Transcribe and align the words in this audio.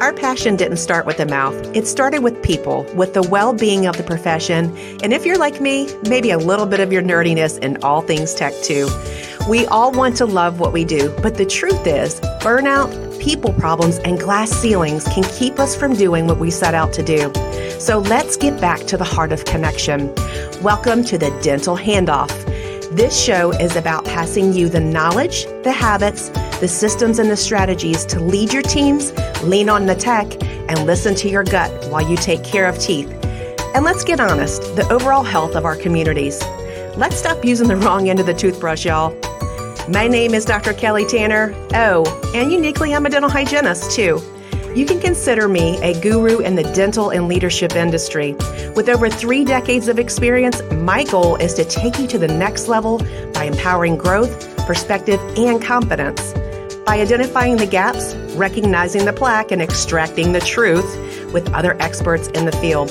Our 0.00 0.14
passion 0.14 0.56
didn't 0.56 0.78
start 0.78 1.04
with 1.04 1.18
the 1.18 1.26
mouth. 1.26 1.54
It 1.76 1.86
started 1.86 2.20
with 2.20 2.42
people, 2.42 2.84
with 2.94 3.12
the 3.12 3.22
well 3.22 3.52
being 3.52 3.84
of 3.84 3.98
the 3.98 4.02
profession, 4.02 4.74
and 5.02 5.12
if 5.12 5.26
you're 5.26 5.36
like 5.36 5.60
me, 5.60 5.94
maybe 6.08 6.30
a 6.30 6.38
little 6.38 6.64
bit 6.64 6.80
of 6.80 6.90
your 6.90 7.02
nerdiness 7.02 7.58
in 7.58 7.76
all 7.82 8.00
things 8.00 8.32
tech 8.32 8.54
too. 8.62 8.88
We 9.46 9.66
all 9.66 9.92
want 9.92 10.16
to 10.16 10.24
love 10.24 10.58
what 10.58 10.72
we 10.72 10.86
do, 10.86 11.14
but 11.20 11.34
the 11.34 11.44
truth 11.44 11.86
is, 11.86 12.18
burnout, 12.40 13.20
people 13.20 13.52
problems, 13.52 13.98
and 13.98 14.18
glass 14.18 14.50
ceilings 14.50 15.04
can 15.04 15.22
keep 15.22 15.58
us 15.58 15.76
from 15.76 15.92
doing 15.92 16.26
what 16.26 16.38
we 16.38 16.50
set 16.50 16.72
out 16.72 16.94
to 16.94 17.02
do. 17.02 17.30
So 17.78 17.98
let's 17.98 18.38
get 18.38 18.58
back 18.58 18.80
to 18.86 18.96
the 18.96 19.04
heart 19.04 19.32
of 19.32 19.44
connection. 19.44 20.14
Welcome 20.62 21.04
to 21.04 21.18
the 21.18 21.28
Dental 21.42 21.76
Handoff. 21.76 22.30
This 22.96 23.22
show 23.22 23.52
is 23.52 23.76
about 23.76 24.06
passing 24.06 24.54
you 24.54 24.70
the 24.70 24.80
knowledge, 24.80 25.44
the 25.62 25.72
habits, 25.72 26.30
the 26.60 26.68
systems, 26.68 27.18
and 27.18 27.30
the 27.30 27.36
strategies 27.36 28.04
to 28.06 28.20
lead 28.20 28.52
your 28.52 28.62
teams, 28.62 29.12
lean 29.42 29.68
on 29.68 29.86
the 29.86 29.94
tech, 29.94 30.26
and 30.42 30.86
listen 30.86 31.14
to 31.16 31.28
your 31.28 31.42
gut 31.42 31.70
while 31.90 32.08
you 32.08 32.16
take 32.16 32.44
care 32.44 32.66
of 32.66 32.78
teeth. 32.78 33.10
And 33.74 33.84
let's 33.84 34.04
get 34.04 34.20
honest 34.20 34.62
the 34.76 34.86
overall 34.92 35.22
health 35.22 35.54
of 35.54 35.64
our 35.64 35.76
communities. 35.76 36.40
Let's 36.96 37.16
stop 37.16 37.44
using 37.44 37.68
the 37.68 37.76
wrong 37.76 38.08
end 38.08 38.20
of 38.20 38.26
the 38.26 38.34
toothbrush, 38.34 38.84
y'all. 38.84 39.16
My 39.88 40.06
name 40.06 40.34
is 40.34 40.44
Dr. 40.44 40.72
Kelly 40.72 41.06
Tanner. 41.06 41.54
Oh, 41.72 42.04
and 42.34 42.52
uniquely, 42.52 42.94
I'm 42.94 43.06
a 43.06 43.10
dental 43.10 43.30
hygienist 43.30 43.90
too. 43.92 44.20
You 44.74 44.86
can 44.86 45.00
consider 45.00 45.48
me 45.48 45.78
a 45.82 46.00
guru 46.00 46.38
in 46.38 46.54
the 46.54 46.62
dental 46.62 47.10
and 47.10 47.26
leadership 47.26 47.74
industry. 47.74 48.34
With 48.76 48.88
over 48.88 49.10
three 49.10 49.44
decades 49.44 49.88
of 49.88 49.98
experience, 49.98 50.62
my 50.74 51.02
goal 51.04 51.34
is 51.36 51.54
to 51.54 51.64
take 51.64 51.98
you 51.98 52.06
to 52.06 52.18
the 52.18 52.28
next 52.28 52.68
level 52.68 52.98
by 53.32 53.44
empowering 53.44 53.96
growth, 53.96 54.56
perspective, 54.66 55.18
and 55.36 55.60
confidence. 55.60 56.34
By 56.90 56.98
identifying 56.98 57.56
the 57.56 57.66
gaps, 57.66 58.16
recognizing 58.34 59.04
the 59.04 59.12
plaque, 59.12 59.52
and 59.52 59.62
extracting 59.62 60.32
the 60.32 60.40
truth 60.40 61.32
with 61.32 61.48
other 61.54 61.80
experts 61.80 62.26
in 62.30 62.46
the 62.46 62.50
field. 62.50 62.90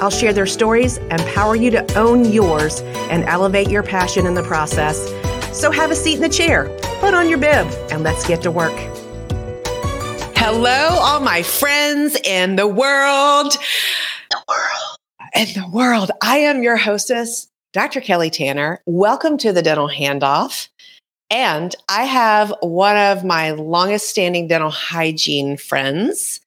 I'll 0.00 0.08
share 0.08 0.32
their 0.32 0.46
stories, 0.46 0.96
empower 0.96 1.54
you 1.54 1.70
to 1.72 1.94
own 1.94 2.24
yours, 2.24 2.80
and 3.10 3.22
elevate 3.24 3.68
your 3.68 3.82
passion 3.82 4.24
in 4.24 4.32
the 4.32 4.42
process. 4.44 4.96
So 5.52 5.70
have 5.70 5.90
a 5.90 5.94
seat 5.94 6.14
in 6.14 6.22
the 6.22 6.28
chair, 6.30 6.74
put 7.00 7.12
on 7.12 7.28
your 7.28 7.36
bib, 7.36 7.66
and 7.90 8.02
let's 8.02 8.26
get 8.26 8.40
to 8.44 8.50
work. 8.50 8.72
Hello, 10.34 10.96
all 10.98 11.20
my 11.20 11.42
friends 11.42 12.16
in 12.24 12.56
the 12.56 12.66
world. 12.66 13.52
The 14.30 14.42
world. 14.48 14.98
In 15.34 15.48
the 15.48 15.68
world. 15.70 16.10
I 16.22 16.38
am 16.38 16.62
your 16.62 16.78
hostess, 16.78 17.48
Dr. 17.74 18.00
Kelly 18.00 18.30
Tanner. 18.30 18.80
Welcome 18.86 19.36
to 19.36 19.52
the 19.52 19.60
Dental 19.60 19.90
Handoff. 19.90 20.70
And 21.30 21.74
I 21.88 22.04
have 22.04 22.54
one 22.60 22.96
of 22.96 23.24
my 23.24 23.52
longest 23.52 24.08
standing 24.08 24.48
dental 24.48 24.70
hygiene 24.70 25.56
friends, 25.56 26.40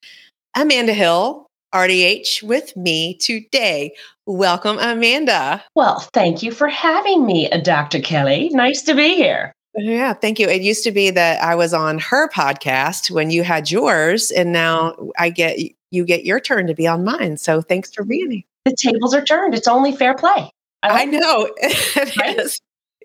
Amanda 0.55 0.93
Hill, 0.93 1.47
RDH, 1.73 2.43
with 2.43 2.75
me 2.77 3.15
today. 3.15 3.93
Welcome, 4.25 4.77
Amanda. 4.79 5.63
Well, 5.75 5.99
thank 6.13 6.43
you 6.43 6.51
for 6.51 6.67
having 6.67 7.25
me, 7.25 7.49
uh, 7.49 7.57
Dr. 7.57 7.99
Kelly. 7.99 8.49
Nice 8.53 8.81
to 8.83 8.93
be 8.93 9.15
here. 9.15 9.51
Yeah, 9.75 10.13
thank 10.13 10.39
you. 10.39 10.47
It 10.47 10.61
used 10.61 10.83
to 10.85 10.91
be 10.91 11.11
that 11.11 11.41
I 11.43 11.53
was 11.55 11.73
on 11.73 11.99
her 11.99 12.27
podcast 12.29 13.11
when 13.11 13.29
you 13.29 13.43
had 13.43 13.69
yours, 13.69 14.31
and 14.31 14.51
now 14.51 14.95
I 15.19 15.29
get 15.29 15.59
you 15.91 16.03
get 16.03 16.25
your 16.25 16.39
turn 16.39 16.67
to 16.67 16.73
be 16.73 16.87
on 16.87 17.03
mine. 17.03 17.37
So 17.37 17.61
thanks 17.61 17.93
for 17.93 18.03
being 18.03 18.31
here. 18.31 18.43
The 18.65 18.75
tables 18.75 19.13
are 19.13 19.23
turned. 19.23 19.53
It's 19.53 19.67
only 19.67 19.95
fair 19.95 20.13
play. 20.15 20.49
I, 20.83 20.89
like 20.89 21.07
I 21.07 21.11
know 21.11 21.49
it 21.57 22.17
right? 22.17 22.37
is. 22.37 22.59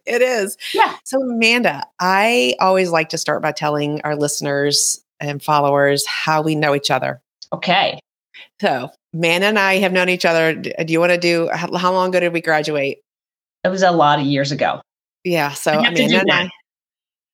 It 0.06 0.22
is. 0.22 0.56
Yeah. 0.74 0.96
So 1.04 1.20
Amanda, 1.22 1.86
I 2.00 2.54
always 2.60 2.90
like 2.90 3.08
to 3.10 3.18
start 3.18 3.42
by 3.42 3.52
telling 3.52 4.00
our 4.02 4.16
listeners 4.16 5.02
and 5.20 5.42
followers 5.42 6.04
how 6.06 6.42
we 6.42 6.54
know 6.54 6.74
each 6.74 6.90
other. 6.90 7.20
Okay. 7.52 8.00
So 8.60 8.90
Amanda 9.14 9.46
and 9.46 9.58
I 9.58 9.78
have 9.78 9.92
known 9.92 10.08
each 10.08 10.24
other. 10.24 10.54
Do 10.54 10.72
you 10.88 10.98
want 11.00 11.12
to 11.12 11.18
do 11.18 11.48
how, 11.52 11.92
long 11.92 12.08
ago 12.08 12.20
did 12.20 12.32
we 12.32 12.40
graduate? 12.40 12.98
It 13.64 13.68
was 13.68 13.82
a 13.82 13.92
lot 13.92 14.18
of 14.18 14.26
years 14.26 14.50
ago. 14.50 14.80
Yeah. 15.24 15.52
So 15.52 15.72
Amanda 15.72 16.20
and 16.20 16.32
I 16.32 16.50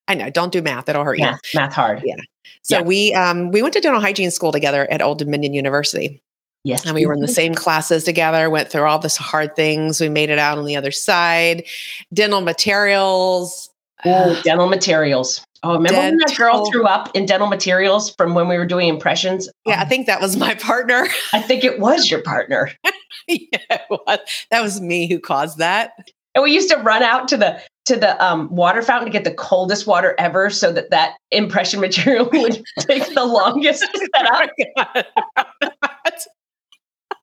I 0.08 0.14
know. 0.14 0.30
Don't 0.30 0.52
do 0.52 0.62
math. 0.62 0.88
It'll 0.88 1.04
hurt 1.04 1.18
math, 1.18 1.40
you. 1.52 1.60
Math 1.60 1.74
hard. 1.74 2.02
Yeah. 2.04 2.16
So 2.62 2.78
yeah. 2.78 2.82
we 2.82 3.14
um 3.14 3.50
we 3.50 3.62
went 3.62 3.74
to 3.74 3.80
dental 3.80 4.00
hygiene 4.00 4.30
school 4.30 4.52
together 4.52 4.90
at 4.90 5.02
Old 5.02 5.18
Dominion 5.18 5.52
University. 5.52 6.22
Yes. 6.64 6.84
And 6.84 6.94
we 6.94 7.06
were 7.06 7.14
in 7.14 7.20
the 7.20 7.28
same 7.28 7.54
classes 7.54 8.04
together, 8.04 8.50
went 8.50 8.68
through 8.68 8.82
all 8.82 8.98
this 8.98 9.16
hard 9.16 9.56
things. 9.56 10.00
We 10.00 10.08
made 10.08 10.30
it 10.30 10.38
out 10.38 10.58
on 10.58 10.64
the 10.64 10.76
other 10.76 10.90
side. 10.90 11.64
Dental 12.12 12.40
materials. 12.40 13.70
Oh, 14.04 14.40
dental 14.44 14.68
materials. 14.68 15.44
Oh, 15.62 15.74
remember 15.74 15.94
dental. 15.94 16.10
when 16.10 16.18
that 16.18 16.36
girl 16.36 16.70
threw 16.70 16.84
up 16.84 17.10
in 17.14 17.26
dental 17.26 17.48
materials 17.48 18.14
from 18.14 18.34
when 18.34 18.48
we 18.48 18.56
were 18.56 18.66
doing 18.66 18.88
impressions? 18.88 19.48
Yeah, 19.66 19.80
I 19.80 19.84
think 19.84 20.06
that 20.06 20.20
was 20.20 20.36
my 20.36 20.54
partner. 20.54 21.08
I 21.32 21.40
think 21.40 21.64
it 21.64 21.80
was 21.80 22.10
your 22.10 22.22
partner. 22.22 22.70
yeah, 23.28 23.46
it 23.70 23.82
was. 23.90 24.18
That 24.50 24.62
was 24.62 24.80
me 24.80 25.08
who 25.08 25.18
caused 25.18 25.58
that. 25.58 25.92
And 26.34 26.44
we 26.44 26.52
used 26.52 26.70
to 26.70 26.76
run 26.76 27.02
out 27.02 27.26
to 27.28 27.36
the 27.36 27.60
to 27.86 27.96
the 27.96 28.22
um, 28.24 28.54
water 28.54 28.82
fountain 28.82 29.06
to 29.06 29.12
get 29.12 29.24
the 29.24 29.34
coldest 29.34 29.86
water 29.86 30.14
ever, 30.18 30.50
so 30.50 30.70
that 30.72 30.90
that 30.90 31.14
impression 31.30 31.80
material 31.88 32.28
would 32.32 32.62
take 32.80 33.12
the 33.14 33.24
longest 33.24 33.80
to 33.80 34.08
set 34.14 34.30
up. 34.30 34.50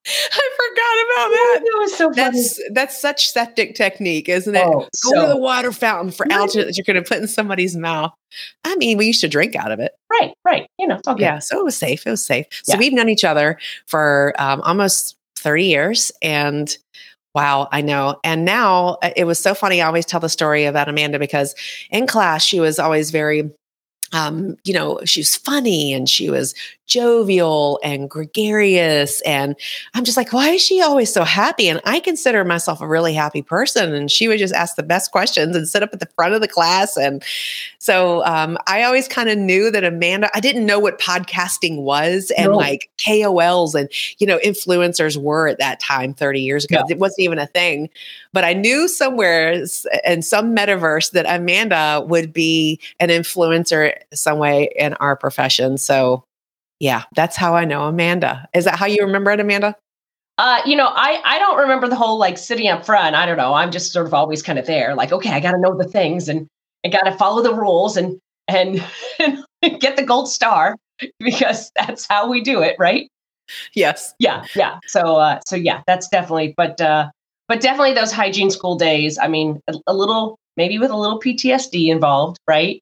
I 0.31 0.49
forgot 0.57 0.95
about 1.05 1.29
that. 1.29 1.59
That 1.63 1.79
was 1.79 1.97
so 1.97 2.13
funny. 2.13 2.15
That's 2.15 2.61
that's 2.73 3.01
such 3.01 3.29
septic 3.29 3.75
technique, 3.75 4.29
isn't 4.29 4.55
it? 4.55 4.63
Oh, 4.63 4.81
Go 4.81 4.89
so. 4.93 5.21
to 5.21 5.27
the 5.27 5.37
water 5.37 5.71
fountain 5.71 6.11
for 6.11 6.31
algae 6.31 6.63
that 6.63 6.77
you're 6.77 6.85
going 6.85 7.01
to 7.03 7.07
put 7.07 7.19
in 7.19 7.27
somebody's 7.27 7.75
mouth. 7.75 8.13
I 8.63 8.75
mean, 8.75 8.97
we 8.97 9.07
used 9.07 9.21
to 9.21 9.27
drink 9.27 9.55
out 9.55 9.71
of 9.71 9.79
it. 9.79 9.93
Right, 10.11 10.33
right. 10.43 10.67
You 10.77 10.87
know, 10.87 10.99
yeah. 11.17 11.39
So 11.39 11.59
it 11.59 11.63
was 11.63 11.75
safe. 11.75 12.05
It 12.05 12.11
was 12.11 12.25
safe. 12.25 12.45
So 12.63 12.73
yeah. 12.73 12.79
we've 12.79 12.93
known 12.93 13.09
each 13.09 13.23
other 13.23 13.57
for 13.87 14.33
um, 14.37 14.61
almost 14.61 15.17
30 15.37 15.65
years, 15.65 16.11
and 16.21 16.77
Wow, 17.35 17.67
I 17.69 17.81
know. 17.81 18.17
And 18.23 18.45
now 18.45 18.97
uh, 19.03 19.11
it 19.17 19.25
was 19.25 19.37
so 19.39 19.53
funny. 19.53 19.81
I 19.81 19.87
always 19.87 20.05
tell 20.05 20.21
the 20.21 20.29
story 20.29 20.63
about 20.63 20.87
Amanda 20.87 21.19
because 21.19 21.53
in 21.91 22.07
class, 22.07 22.45
she 22.45 22.61
was 22.61 22.79
always 22.79 23.11
very 23.11 23.51
um, 24.15 24.55
you 24.63 24.73
know, 24.73 24.97
she 25.03 25.19
was 25.19 25.35
funny 25.35 25.91
and 25.91 26.07
she 26.07 26.29
was 26.29 26.55
jovial 26.87 27.81
and 27.83 28.09
gregarious. 28.09 29.19
And 29.21 29.57
I'm 29.93 30.05
just 30.05 30.15
like, 30.15 30.31
why 30.31 30.51
is 30.51 30.61
she 30.61 30.81
always 30.81 31.11
so 31.11 31.25
happy? 31.25 31.67
And 31.67 31.81
I 31.83 31.99
consider 31.99 32.45
myself 32.45 32.79
a 32.79 32.87
really 32.87 33.13
happy 33.13 33.41
person. 33.41 33.93
And 33.93 34.09
she 34.09 34.29
would 34.29 34.39
just 34.39 34.53
ask 34.53 34.77
the 34.77 34.83
best 34.83 35.11
questions 35.11 35.53
and 35.53 35.67
sit 35.67 35.83
up 35.83 35.89
at 35.91 35.99
the 35.99 36.07
front 36.15 36.33
of 36.33 36.39
the 36.39 36.47
class. 36.47 36.95
And 36.95 37.23
so 37.79 38.23
um, 38.23 38.57
I 38.67 38.83
always 38.83 39.09
kind 39.09 39.27
of 39.29 39.37
knew 39.37 39.69
that 39.71 39.83
Amanda, 39.83 40.29
I 40.33 40.39
didn't 40.39 40.65
know 40.65 40.79
what 40.79 40.97
podcasting 40.97 41.81
was 41.81 42.31
and 42.37 42.51
no. 42.51 42.55
like 42.55 42.89
KOLs 43.05 43.75
and, 43.75 43.89
you 44.19 44.27
know, 44.27 44.39
influencers 44.45 45.17
were 45.17 45.49
at 45.49 45.59
that 45.59 45.81
time 45.81 46.13
30 46.13 46.39
years 46.39 46.63
ago. 46.63 46.83
It 46.87 46.99
wasn't 46.99 47.25
even 47.25 47.39
a 47.39 47.47
thing. 47.47 47.89
But 48.35 48.43
I 48.43 48.51
knew 48.51 48.89
somewhere 48.89 49.63
in 50.05 50.21
some 50.21 50.53
metaverse 50.53 51.11
that 51.11 51.25
Amanda 51.25 52.03
would 52.05 52.33
be 52.33 52.81
an 52.99 53.07
influencer 53.07 53.93
some 54.13 54.39
way 54.39 54.69
in 54.75 54.93
our 54.95 55.15
profession. 55.15 55.77
So 55.77 56.25
yeah, 56.81 57.03
that's 57.15 57.37
how 57.37 57.55
I 57.55 57.63
know 57.63 57.83
Amanda. 57.83 58.45
Is 58.53 58.65
that 58.65 58.75
how 58.75 58.87
you 58.87 58.97
remember 59.05 59.31
it, 59.31 59.39
Amanda? 59.39 59.73
Uh, 60.37 60.59
you 60.65 60.75
know, 60.75 60.87
I 60.87 61.21
I 61.23 61.39
don't 61.39 61.57
remember 61.59 61.87
the 61.87 61.95
whole 61.95 62.17
like 62.17 62.37
sitting 62.37 62.67
up 62.67 62.85
front. 62.85 63.15
I 63.15 63.25
don't 63.25 63.37
know. 63.37 63.53
I'm 63.53 63.71
just 63.71 63.93
sort 63.93 64.05
of 64.05 64.13
always 64.13 64.43
kind 64.43 64.59
of 64.59 64.65
there, 64.65 64.95
like, 64.95 65.13
okay, 65.13 65.31
I 65.31 65.39
got 65.39 65.51
to 65.51 65.59
know 65.61 65.77
the 65.77 65.87
things 65.87 66.27
and 66.27 66.45
I 66.85 66.89
got 66.89 67.03
to 67.03 67.13
follow 67.13 67.41
the 67.41 67.53
rules 67.53 67.95
and 67.95 68.19
and, 68.49 68.83
and 69.61 69.79
get 69.79 69.95
the 69.95 70.03
gold 70.03 70.29
star 70.29 70.75
because 71.19 71.71
that's 71.77 72.05
how 72.05 72.29
we 72.29 72.41
do 72.41 72.61
it, 72.61 72.75
right? 72.79 73.07
Yes. 73.75 74.13
Yeah, 74.19 74.43
yeah. 74.55 74.79
So 74.87 75.15
uh, 75.15 75.39
so 75.45 75.55
yeah, 75.55 75.83
that's 75.87 76.09
definitely. 76.09 76.53
But 76.57 76.81
uh, 76.81 77.11
but 77.47 77.61
definitely 77.61 77.93
those 77.93 78.11
hygiene 78.11 78.49
school 78.49 78.75
days. 78.75 79.17
I 79.17 79.27
mean, 79.27 79.59
a, 79.67 79.75
a 79.87 79.93
little 79.93 80.37
maybe 80.57 80.79
with 80.79 80.91
a 80.91 80.97
little 80.97 81.19
PTSD 81.19 81.89
involved, 81.89 82.37
right? 82.47 82.81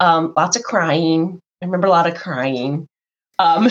Um, 0.00 0.32
lots 0.36 0.56
of 0.56 0.62
crying. 0.62 1.40
I 1.62 1.66
remember 1.66 1.88
a 1.88 1.90
lot 1.90 2.06
of 2.06 2.14
crying. 2.14 2.86
Um, 3.38 3.68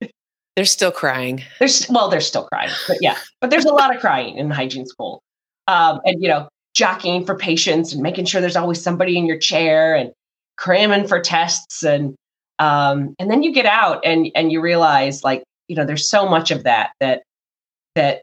they're 0.56 0.64
still 0.64 0.92
crying. 0.92 1.42
There's 1.58 1.88
well, 1.88 2.08
they're 2.08 2.20
still 2.20 2.46
crying, 2.52 2.70
but 2.86 2.98
yeah, 3.00 3.18
but 3.40 3.50
there's 3.50 3.64
a 3.64 3.72
lot 3.72 3.94
of 3.94 4.00
crying 4.00 4.36
in 4.36 4.50
hygiene 4.50 4.86
school, 4.86 5.20
um, 5.66 6.00
and 6.04 6.22
you 6.22 6.28
know, 6.28 6.48
jockeying 6.74 7.24
for 7.24 7.36
patients 7.36 7.92
and 7.92 8.02
making 8.02 8.26
sure 8.26 8.40
there's 8.40 8.56
always 8.56 8.82
somebody 8.82 9.16
in 9.16 9.26
your 9.26 9.38
chair 9.38 9.94
and 9.94 10.12
cramming 10.56 11.06
for 11.08 11.20
tests 11.20 11.82
and 11.82 12.14
um, 12.60 13.14
and 13.18 13.30
then 13.30 13.42
you 13.42 13.52
get 13.52 13.66
out 13.66 14.00
and 14.04 14.30
and 14.34 14.52
you 14.52 14.60
realize 14.60 15.24
like 15.24 15.42
you 15.68 15.74
know 15.74 15.84
there's 15.84 16.08
so 16.08 16.28
much 16.28 16.50
of 16.50 16.64
that 16.64 16.92
that 17.00 17.22
that 17.96 18.22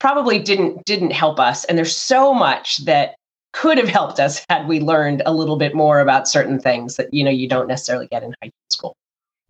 probably 0.00 0.38
didn't 0.38 0.84
didn't 0.84 1.12
help 1.12 1.38
us 1.38 1.64
and 1.66 1.78
there's 1.78 1.96
so 1.96 2.34
much 2.34 2.84
that 2.84 3.14
could 3.52 3.78
have 3.78 3.88
helped 3.88 4.20
us 4.20 4.44
had 4.48 4.66
we 4.66 4.80
learned 4.80 5.22
a 5.26 5.34
little 5.34 5.56
bit 5.56 5.74
more 5.74 6.00
about 6.00 6.26
certain 6.26 6.58
things 6.58 6.96
that 6.96 7.12
you 7.14 7.22
know 7.22 7.30
you 7.30 7.48
don't 7.48 7.68
necessarily 7.68 8.06
get 8.08 8.22
in 8.22 8.34
high 8.42 8.50
school 8.70 8.96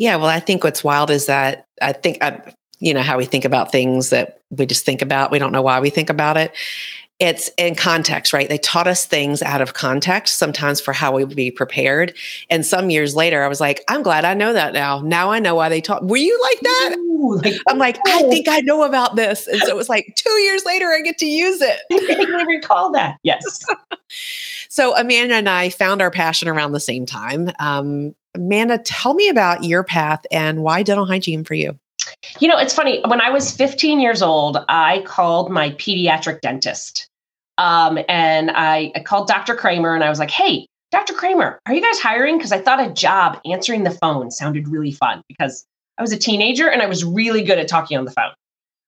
yeah, 0.01 0.17
well, 0.17 0.29
I 0.29 0.41
think 0.41 0.65
what's 0.65 0.83
wild 0.83 1.11
is 1.11 1.27
that 1.27 1.67
I 1.83 1.93
think 1.93 2.23
you 2.79 2.95
know 2.95 3.03
how 3.03 3.19
we 3.19 3.27
think 3.27 3.45
about 3.45 3.71
things 3.71 4.09
that 4.09 4.41
we 4.49 4.65
just 4.65 4.87
think 4.87 5.03
about. 5.03 5.31
We 5.31 5.39
don't 5.39 5.53
know 5.53 5.61
why 5.61 5.79
we 5.79 5.91
think 5.91 6.09
about 6.09 6.39
it. 6.39 6.53
It's 7.21 7.51
in 7.59 7.75
context, 7.75 8.33
right? 8.33 8.49
They 8.49 8.57
taught 8.57 8.87
us 8.87 9.05
things 9.05 9.43
out 9.43 9.61
of 9.61 9.75
context, 9.75 10.39
sometimes 10.39 10.81
for 10.81 10.95
how 10.95 11.13
we 11.13 11.23
would 11.23 11.37
be 11.37 11.51
prepared. 11.51 12.17
And 12.49 12.65
some 12.65 12.89
years 12.89 13.15
later, 13.15 13.45
I 13.45 13.49
was 13.49 13.61
like, 13.61 13.85
I'm 13.89 14.03
glad 14.03 14.25
I 14.25 14.33
know 14.33 14.55
that 14.55 14.73
now. 14.73 15.01
Now 15.01 15.31
I 15.31 15.39
know 15.39 15.55
why 15.55 15.69
they 15.69 15.83
taught. 15.83 16.07
Were 16.07 16.17
you 16.17 16.41
like 16.41 16.61
that? 16.61 16.97
Ooh, 16.99 17.37
like, 17.45 17.61
I'm 17.69 17.77
like, 17.77 17.99
I 18.07 18.23
think 18.23 18.49
I 18.49 18.61
know 18.61 18.85
about 18.85 19.17
this. 19.17 19.47
And 19.47 19.61
so 19.61 19.69
it 19.69 19.77
was 19.77 19.91
like 19.91 20.15
two 20.17 20.31
years 20.31 20.65
later, 20.65 20.87
I 20.87 21.03
get 21.03 21.19
to 21.19 21.27
use 21.27 21.61
it. 21.61 21.79
I 21.93 22.45
recall 22.45 22.91
that. 22.93 23.19
Yes. 23.23 23.67
so 24.71 24.97
Amanda 24.97 25.35
and 25.35 25.49
I 25.49 25.69
found 25.69 26.01
our 26.01 26.11
passion 26.11 26.49
around 26.49 26.73
the 26.73 26.81
same 26.81 27.05
time. 27.05 27.51
Um, 27.59 28.15
Amanda, 28.35 28.79
tell 28.79 29.13
me 29.13 29.29
about 29.29 29.65
your 29.65 29.85
path 29.85 30.25
and 30.31 30.63
why 30.63 30.83
dental 30.83 31.05
hygiene 31.05 31.45
for 31.45 31.55
you. 31.55 31.79
You 32.39 32.49
know, 32.49 32.57
it's 32.57 32.73
funny. 32.73 33.03
When 33.07 33.21
I 33.21 33.29
was 33.29 33.55
15 33.55 34.01
years 34.01 34.23
old, 34.23 34.57
I 34.69 35.03
called 35.03 35.51
my 35.51 35.71
pediatric 35.73 36.41
dentist 36.41 37.10
um, 37.61 37.99
and 38.09 38.51
I, 38.51 38.91
I 38.95 39.01
called 39.01 39.29
Dr. 39.29 39.55
Kramer 39.55 39.95
and 39.95 40.03
I 40.03 40.09
was 40.09 40.19
like, 40.19 40.31
hey, 40.31 40.67
Dr. 40.91 41.13
Kramer, 41.13 41.61
are 41.67 41.75
you 41.75 41.83
guys 41.83 42.01
hiring? 42.01 42.39
Because 42.39 42.53
I 42.53 42.59
thought 42.59 42.81
a 42.81 42.91
job 42.91 43.39
answering 43.45 43.85
the 43.85 43.91
phone 43.91 44.31
sounded 44.31 44.67
really 44.67 44.93
fun 44.93 45.21
because 45.29 45.67
I 45.99 46.03
was 46.03 46.11
a 46.11 46.17
teenager 46.19 46.71
and 46.71 46.81
I 46.81 46.87
was 46.87 47.05
really 47.05 47.43
good 47.43 47.59
at 47.59 47.69
talking 47.69 47.99
on 47.99 48.07
the 48.07 48.13
phone. 48.13 48.33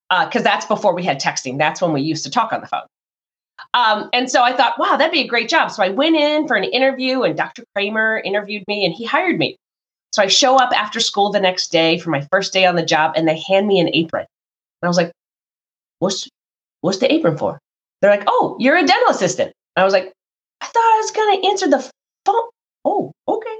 Because 0.08 0.40
uh, 0.40 0.44
that's 0.44 0.64
before 0.64 0.94
we 0.94 1.04
had 1.04 1.20
texting. 1.20 1.58
That's 1.58 1.82
when 1.82 1.92
we 1.92 2.00
used 2.00 2.24
to 2.24 2.30
talk 2.30 2.50
on 2.50 2.62
the 2.62 2.66
phone. 2.66 2.86
Um, 3.74 4.08
and 4.14 4.30
so 4.30 4.42
I 4.42 4.56
thought, 4.56 4.78
wow, 4.78 4.96
that'd 4.96 5.12
be 5.12 5.20
a 5.20 5.26
great 5.26 5.50
job. 5.50 5.70
So 5.70 5.82
I 5.82 5.90
went 5.90 6.16
in 6.16 6.48
for 6.48 6.56
an 6.56 6.64
interview 6.64 7.22
and 7.22 7.36
Dr. 7.36 7.64
Kramer 7.74 8.22
interviewed 8.24 8.64
me 8.68 8.86
and 8.86 8.94
he 8.94 9.04
hired 9.04 9.38
me. 9.38 9.56
So 10.12 10.22
I 10.22 10.28
show 10.28 10.56
up 10.56 10.72
after 10.74 10.98
school 10.98 11.30
the 11.30 11.40
next 11.40 11.72
day 11.72 11.98
for 11.98 12.08
my 12.08 12.26
first 12.32 12.54
day 12.54 12.64
on 12.64 12.76
the 12.76 12.84
job 12.84 13.12
and 13.16 13.28
they 13.28 13.38
hand 13.38 13.66
me 13.66 13.80
an 13.80 13.90
apron. 13.92 14.22
And 14.22 14.86
I 14.86 14.88
was 14.88 14.96
like, 14.96 15.12
what's, 15.98 16.26
what's 16.80 16.98
the 16.98 17.12
apron 17.12 17.36
for? 17.36 17.58
They're 18.02 18.10
like, 18.10 18.24
oh, 18.26 18.56
you're 18.58 18.76
a 18.76 18.84
dental 18.84 19.10
assistant. 19.10 19.52
I 19.76 19.84
was 19.84 19.92
like, 19.92 20.12
I 20.60 20.66
thought 20.66 20.76
I 20.76 20.98
was 21.00 21.10
going 21.12 21.40
to 21.40 21.48
answer 21.48 21.68
the 21.68 21.90
phone. 22.26 22.48
Oh, 22.84 23.12
okay. 23.28 23.58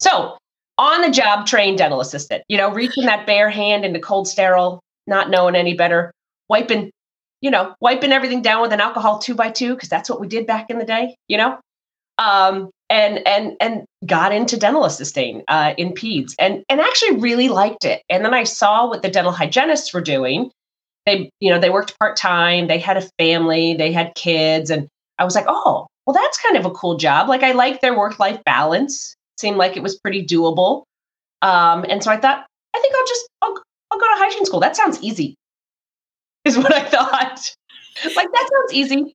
So 0.00 0.38
on 0.78 1.02
the 1.02 1.10
job 1.10 1.46
trained 1.46 1.78
dental 1.78 2.00
assistant, 2.00 2.42
you 2.48 2.56
know, 2.56 2.72
reaching 2.72 3.04
that 3.04 3.26
bare 3.26 3.50
hand 3.50 3.84
into 3.84 4.00
cold 4.00 4.28
sterile, 4.28 4.80
not 5.06 5.30
knowing 5.30 5.54
any 5.54 5.74
better, 5.74 6.10
wiping, 6.48 6.90
you 7.42 7.50
know, 7.50 7.74
wiping 7.80 8.12
everything 8.12 8.42
down 8.42 8.62
with 8.62 8.72
an 8.72 8.80
alcohol 8.80 9.18
two 9.18 9.34
by 9.34 9.50
two, 9.50 9.74
because 9.74 9.90
that's 9.90 10.10
what 10.10 10.20
we 10.20 10.26
did 10.26 10.46
back 10.46 10.70
in 10.70 10.78
the 10.78 10.84
day, 10.84 11.14
you 11.28 11.36
know? 11.36 11.58
Um, 12.18 12.70
and 12.88 13.26
and 13.26 13.56
and 13.60 13.84
got 14.06 14.32
into 14.32 14.56
dental 14.56 14.84
assisting 14.84 15.42
uh, 15.48 15.74
in 15.76 15.92
peds 15.92 16.32
and 16.38 16.62
and 16.68 16.80
actually 16.80 17.16
really 17.16 17.48
liked 17.48 17.84
it. 17.84 18.02
And 18.08 18.24
then 18.24 18.32
I 18.32 18.44
saw 18.44 18.88
what 18.88 19.02
the 19.02 19.10
dental 19.10 19.32
hygienists 19.32 19.92
were 19.92 20.00
doing 20.00 20.50
they 21.06 21.30
you 21.40 21.50
know 21.50 21.58
they 21.58 21.70
worked 21.70 21.98
part-time 21.98 22.66
they 22.66 22.78
had 22.78 22.96
a 22.96 23.08
family 23.18 23.74
they 23.74 23.92
had 23.92 24.14
kids 24.14 24.70
and 24.70 24.88
i 25.18 25.24
was 25.24 25.34
like 25.34 25.46
oh 25.48 25.86
well 26.06 26.14
that's 26.14 26.40
kind 26.40 26.56
of 26.56 26.64
a 26.64 26.70
cool 26.70 26.96
job. 26.96 27.28
Like 27.28 27.42
i 27.42 27.52
like 27.52 27.80
their 27.80 27.96
work-life 27.96 28.42
balance. 28.44 29.14
Seemed 29.38 29.58
like 29.58 29.76
it 29.76 29.82
was 29.82 29.98
pretty 29.98 30.24
doable. 30.24 30.84
Um, 31.42 31.84
and 31.88 32.02
so 32.02 32.10
i 32.10 32.16
thought 32.16 32.46
i 32.74 32.80
think 32.80 32.94
i'll 32.94 33.06
just 33.06 33.28
I'll, 33.42 33.62
I'll 33.90 33.98
go 33.98 34.06
to 34.06 34.22
hygiene 34.22 34.46
school. 34.46 34.60
That 34.60 34.76
sounds 34.76 35.02
easy 35.02 35.34
is 36.44 36.56
what 36.56 36.72
i 36.72 36.84
thought. 36.88 37.54
Like 38.04 38.28
that 38.32 38.50
sounds 38.52 38.72
easy. 38.72 39.14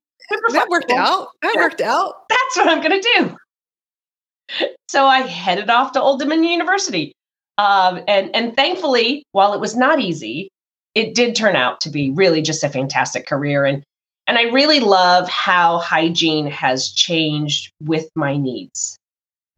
That 0.53 0.67
worked 0.69 0.91
out. 0.91 1.29
That 1.41 1.55
worked 1.55 1.81
out. 1.81 2.27
that's 2.29 2.57
what 2.57 2.67
i'm 2.67 2.81
going 2.81 3.01
to 3.01 3.09
do. 3.17 4.67
So 4.89 5.05
i 5.05 5.21
headed 5.21 5.69
off 5.69 5.93
to 5.93 6.01
old 6.01 6.19
dominion 6.19 6.51
university. 6.51 7.13
Um, 7.57 8.01
and 8.07 8.35
and 8.35 8.55
thankfully 8.55 9.23
while 9.31 9.53
it 9.53 9.59
was 9.59 9.75
not 9.75 9.99
easy 9.99 10.49
it 10.95 11.15
did 11.15 11.35
turn 11.35 11.55
out 11.55 11.81
to 11.81 11.89
be 11.89 12.11
really 12.11 12.41
just 12.41 12.63
a 12.63 12.69
fantastic 12.69 13.25
career 13.27 13.65
and 13.65 13.83
and 14.27 14.37
I 14.37 14.43
really 14.43 14.79
love 14.79 15.27
how 15.27 15.79
hygiene 15.79 16.47
has 16.47 16.91
changed 16.91 17.71
with 17.81 18.09
my 18.15 18.37
needs. 18.37 18.97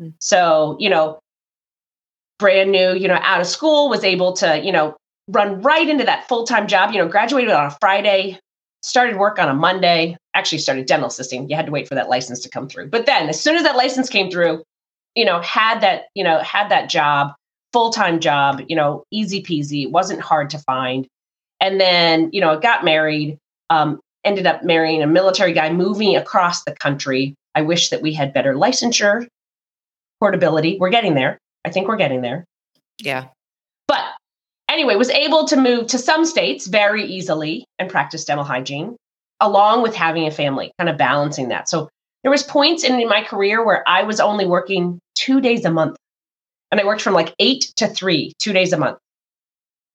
Mm. 0.02 0.14
So, 0.20 0.78
you 0.80 0.90
know, 0.90 1.20
brand 2.40 2.72
new, 2.72 2.96
you 2.96 3.08
know, 3.08 3.20
out 3.22 3.42
of 3.42 3.46
school 3.46 3.90
was 3.90 4.04
able 4.04 4.34
to, 4.34 4.64
you 4.64 4.72
know, 4.72 4.96
run 5.28 5.62
right 5.62 5.88
into 5.88 6.06
that 6.06 6.28
full-time 6.28 6.68
job, 6.68 6.92
you 6.92 6.98
know, 6.98 7.08
graduated 7.08 7.52
on 7.52 7.68
a 7.68 7.78
Friday, 7.80 8.40
started 8.82 9.18
work 9.18 9.38
on 9.38 9.50
a 9.50 9.54
Monday, 9.54 10.18
actually 10.34 10.58
started 10.58 10.86
dental 10.86 11.08
assisting. 11.08 11.50
You 11.50 11.56
had 11.56 11.68
to 11.68 11.72
wait 11.72 11.88
for 11.88 11.96
that 11.96 12.10
license 12.10 12.40
to 12.42 12.50
come 12.50 12.68
through. 12.68 12.88
But 12.90 13.06
then 13.06 13.30
as 13.30 13.40
soon 13.40 13.56
as 13.56 13.64
that 13.64 13.76
license 13.76 14.10
came 14.10 14.32
through, 14.32 14.64
you 15.14 15.26
know, 15.26 15.40
had 15.42 15.82
that, 15.82 16.06
you 16.16 16.24
know, 16.24 16.40
had 16.40 16.70
that 16.70 16.90
job, 16.90 17.34
full-time 17.72 18.20
job, 18.20 18.62
you 18.68 18.76
know, 18.76 19.04
easy 19.12 19.44
peasy, 19.44 19.90
wasn't 19.90 20.22
hard 20.22 20.50
to 20.50 20.60
find 20.60 21.08
and 21.64 21.80
then 21.80 22.30
you 22.34 22.42
know 22.42 22.60
got 22.60 22.84
married 22.84 23.40
um, 23.72 24.00
ended 24.24 24.46
up 24.46 24.64
marrying 24.64 25.02
a 25.02 25.08
military 25.08 25.54
guy 25.54 25.72
moving 25.72 26.16
across 26.16 26.64
the 26.64 26.76
country. 26.76 27.34
I 27.56 27.62
wish 27.62 27.90
that 27.90 28.02
we 28.02 28.14
had 28.14 28.34
better 28.34 28.54
licensure 28.54 29.26
portability. 30.20 30.78
We're 30.80 30.90
getting 30.90 31.16
there. 31.16 31.40
I 31.66 31.70
think 31.72 31.88
we're 31.88 31.98
getting 31.98 32.22
there. 32.22 32.46
Yeah. 33.00 33.28
But 33.88 34.04
anyway 34.70 34.96
was 34.96 35.10
able 35.10 35.48
to 35.48 35.58
move 35.58 35.88
to 35.88 35.98
some 35.98 36.26
states 36.26 36.68
very 36.68 37.06
easily 37.06 37.66
and 37.80 37.90
practice 37.90 38.26
dental 38.26 38.46
hygiene 38.46 38.96
along 39.40 39.84
with 39.84 39.96
having 39.96 40.28
a 40.28 40.32
family 40.32 40.72
kind 40.78 40.90
of 40.90 40.98
balancing 40.98 41.50
that. 41.50 41.68
So 41.70 41.90
there 42.24 42.32
was 42.32 42.44
points 42.44 42.84
in 42.84 43.08
my 43.08 43.24
career 43.24 43.66
where 43.66 43.84
i 43.88 44.04
was 44.04 44.20
only 44.20 44.46
working 44.46 45.00
two 45.16 45.42
days 45.42 45.66
a 45.66 45.72
month. 45.72 45.96
And 46.72 46.82
i 46.82 46.86
worked 46.86 47.02
from 47.02 47.14
like 47.14 47.34
eight 47.40 47.72
to 47.78 47.88
three 47.88 48.34
two 48.40 48.54
days 48.54 48.74
a 48.74 48.78
month 48.78 48.98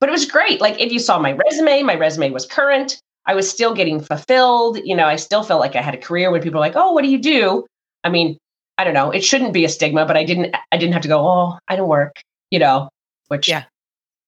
but 0.01 0.09
it 0.09 0.13
was 0.13 0.27
great. 0.27 0.61
Like 0.61 0.81
if 0.81 0.93
you 0.93 0.99
saw 0.99 1.19
my 1.19 1.33
resume, 1.33 1.83
my 1.83 1.95
resume 1.95 2.31
was 2.31 2.47
current. 2.47 3.01
I 3.27 3.35
was 3.35 3.51
still 3.51 3.75
getting 3.75 4.01
fulfilled. 4.01 4.79
You 4.85 4.97
know, 4.97 5.07
I 5.07 5.17
still 5.17 5.43
felt 5.43 5.61
like 5.61 5.77
I 5.77 5.83
had 5.83 5.95
a 5.95 5.99
career 5.99 6.31
when 6.31 6.41
people 6.43 6.59
are 6.59 6.67
like, 6.67 6.77
"Oh, 6.77 6.93
what 6.93 7.05
do 7.05 7.11
you 7.11 7.19
do?" 7.19 7.67
I 8.05 8.09
mean, 8.11 8.39
I 8.79 8.85
don't 8.85 8.95
know. 8.95 9.11
It 9.11 9.25
shouldn't 9.25 9.53
be 9.53 9.65
a 9.65 9.69
stigma, 9.69 10.07
but 10.07 10.17
I 10.17 10.25
didn't. 10.25 10.55
I 10.73 10.77
didn't 10.77 10.95
have 10.95 11.03
to 11.03 11.09
go. 11.09 11.21
Oh, 11.21 11.59
I 11.69 11.77
don't 11.77 11.89
work. 11.89 12.17
You 12.51 12.59
know, 12.59 12.89
which 13.29 13.49
yeah, 13.49 13.65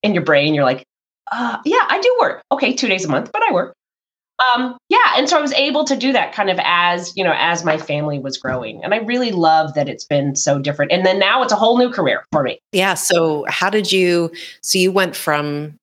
in 0.03 0.15
your 0.15 0.25
brain 0.25 0.55
you're 0.55 0.65
like, 0.65 0.85
uh, 1.33 1.59
yeah, 1.65 1.85
I 1.89 2.01
do 2.01 2.17
work. 2.21 2.43
Okay, 2.53 2.75
two 2.75 2.89
days 2.89 3.05
a 3.05 3.09
month, 3.09 3.31
but 3.33 3.43
I 3.43 3.53
work 3.53 3.75
um, 4.41 4.77
yeah, 4.89 5.15
and 5.17 5.29
so 5.29 5.39
I 5.39 5.41
was 5.41 5.53
able 5.53 5.85
to 5.85 5.97
do 5.97 6.13
that 6.13 6.33
kind 6.33 6.51
of 6.51 6.59
as 6.63 7.17
you 7.17 7.25
know 7.25 7.35
as 7.37 7.65
my 7.65 7.77
family 7.77 8.19
was 8.19 8.39
growing, 8.39 8.83
and 8.83 8.95
I 8.95 8.99
really 8.99 9.33
love 9.33 9.75
that 9.75 9.89
it's 9.89 10.05
been 10.05 10.37
so 10.37 10.59
different. 10.59 10.93
And 10.93 11.05
then 11.05 11.19
now 11.19 11.43
it's 11.43 11.53
a 11.53 11.57
whole 11.57 11.79
new 11.79 11.91
career 11.91 12.25
for 12.33 12.43
me. 12.43 12.59
Yeah. 12.73 12.95
So 12.95 13.45
how 13.49 13.71
did 13.71 13.93
you? 13.93 14.31
So 14.63 14.79
you 14.79 14.93
went 14.93 15.17
from 15.17 15.79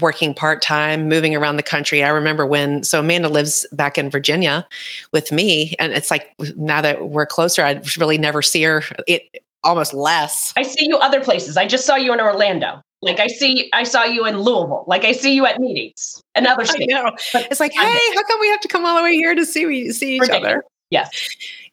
working 0.00 0.34
part 0.34 0.62
time, 0.62 1.08
moving 1.08 1.34
around 1.34 1.56
the 1.56 1.62
country. 1.62 2.02
I 2.02 2.08
remember 2.08 2.46
when, 2.46 2.82
so 2.82 3.00
Amanda 3.00 3.28
lives 3.28 3.66
back 3.72 3.96
in 3.98 4.10
Virginia 4.10 4.66
with 5.12 5.30
me. 5.30 5.74
And 5.78 5.92
it's 5.92 6.10
like 6.10 6.34
now 6.56 6.80
that 6.80 7.10
we're 7.10 7.26
closer, 7.26 7.62
I 7.62 7.80
really 7.98 8.18
never 8.18 8.42
see 8.42 8.62
her. 8.62 8.82
It 9.06 9.22
almost 9.62 9.94
less. 9.94 10.52
I 10.56 10.62
see 10.62 10.86
you 10.86 10.98
other 10.98 11.20
places. 11.20 11.56
I 11.56 11.66
just 11.66 11.86
saw 11.86 11.96
you 11.96 12.12
in 12.12 12.20
Orlando. 12.20 12.82
Like 13.04 13.20
I 13.20 13.26
see, 13.26 13.68
I 13.72 13.84
saw 13.84 14.04
you 14.04 14.26
in 14.26 14.38
Louisville. 14.38 14.84
Like 14.86 15.04
I 15.04 15.12
see 15.12 15.34
you 15.34 15.46
at 15.46 15.60
meetings 15.60 16.22
and 16.34 16.46
other 16.46 16.64
states. 16.64 16.92
It's 17.34 17.60
like, 17.60 17.72
hey, 17.72 18.00
how 18.14 18.22
come 18.24 18.40
we 18.40 18.48
have 18.48 18.60
to 18.60 18.68
come 18.68 18.86
all 18.86 18.96
the 18.96 19.02
way 19.02 19.14
here 19.14 19.34
to 19.34 19.44
see 19.44 19.66
we 19.66 19.92
see 19.92 20.16
each 20.16 20.22
Ridiculous. 20.22 20.50
other? 20.52 20.64
Yes. 20.90 21.28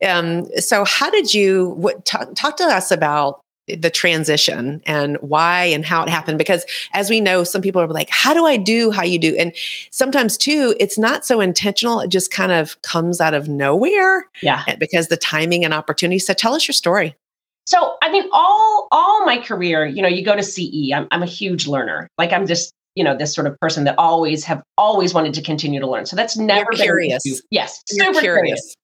Um. 0.05 0.45
So, 0.57 0.83
how 0.83 1.09
did 1.09 1.33
you 1.33 1.69
what, 1.71 2.05
talk, 2.05 2.33
talk 2.35 2.57
to 2.57 2.63
us 2.63 2.91
about 2.91 3.41
the 3.67 3.89
transition 3.89 4.81
and 4.85 5.17
why 5.17 5.65
and 5.65 5.85
how 5.85 6.03
it 6.03 6.09
happened 6.09 6.37
because 6.37 6.65
as 6.93 7.09
we 7.09 7.21
know 7.21 7.43
some 7.43 7.61
people 7.61 7.81
are 7.81 7.87
like 7.87 8.09
how 8.09 8.33
do 8.33 8.45
i 8.45 8.57
do 8.57 8.91
how 8.91 9.03
you 9.03 9.19
do 9.19 9.35
and 9.37 9.53
sometimes 9.91 10.35
too 10.35 10.75
it's 10.79 10.97
not 10.97 11.25
so 11.25 11.39
intentional 11.39 11.99
it 11.99 12.09
just 12.09 12.31
kind 12.31 12.51
of 12.51 12.81
comes 12.81 13.21
out 13.21 13.33
of 13.33 13.47
nowhere 13.47 14.27
yeah 14.41 14.63
because 14.77 15.07
the 15.07 15.15
timing 15.15 15.63
and 15.63 15.73
opportunity 15.73 16.19
so 16.19 16.33
tell 16.33 16.53
us 16.53 16.67
your 16.67 16.73
story 16.73 17.15
so, 17.65 17.95
I 18.01 18.11
mean, 18.11 18.27
all 18.31 18.87
all 18.91 19.25
my 19.25 19.37
career, 19.37 19.85
you 19.85 20.01
know, 20.01 20.07
you 20.07 20.23
go 20.23 20.35
to 20.35 20.43
CE. 20.43 20.91
I'm 20.93 21.07
I'm 21.11 21.23
a 21.23 21.27
huge 21.27 21.67
learner. 21.67 22.07
Like 22.17 22.33
I'm 22.33 22.47
just 22.47 22.73
you 22.95 23.03
know 23.03 23.15
this 23.15 23.33
sort 23.33 23.47
of 23.47 23.57
person 23.59 23.83
that 23.85 23.95
always 23.97 24.43
have 24.45 24.61
always 24.77 25.13
wanted 25.13 25.33
to 25.35 25.41
continue 25.41 25.79
to 25.79 25.87
learn. 25.87 26.05
So 26.05 26.15
that's 26.15 26.37
never 26.37 26.59
You're 26.59 26.71
been 26.71 26.81
curious. 26.81 27.41
Yes, 27.51 27.81
You're 27.91 28.05
super 28.07 28.19
curious. 28.19 28.43
curious. 28.43 28.75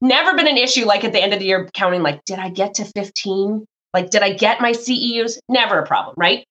Never 0.00 0.36
been 0.36 0.48
an 0.48 0.58
issue. 0.58 0.84
Like 0.84 1.04
at 1.04 1.12
the 1.12 1.22
end 1.22 1.32
of 1.32 1.38
the 1.38 1.46
year, 1.46 1.68
counting 1.72 2.02
like, 2.02 2.24
did 2.24 2.38
I 2.38 2.50
get 2.50 2.74
to 2.74 2.84
15? 2.84 3.64
Like, 3.94 4.10
did 4.10 4.22
I 4.22 4.32
get 4.32 4.60
my 4.60 4.72
CEUs? 4.72 5.38
Never 5.48 5.78
a 5.78 5.86
problem, 5.86 6.14
right? 6.18 6.44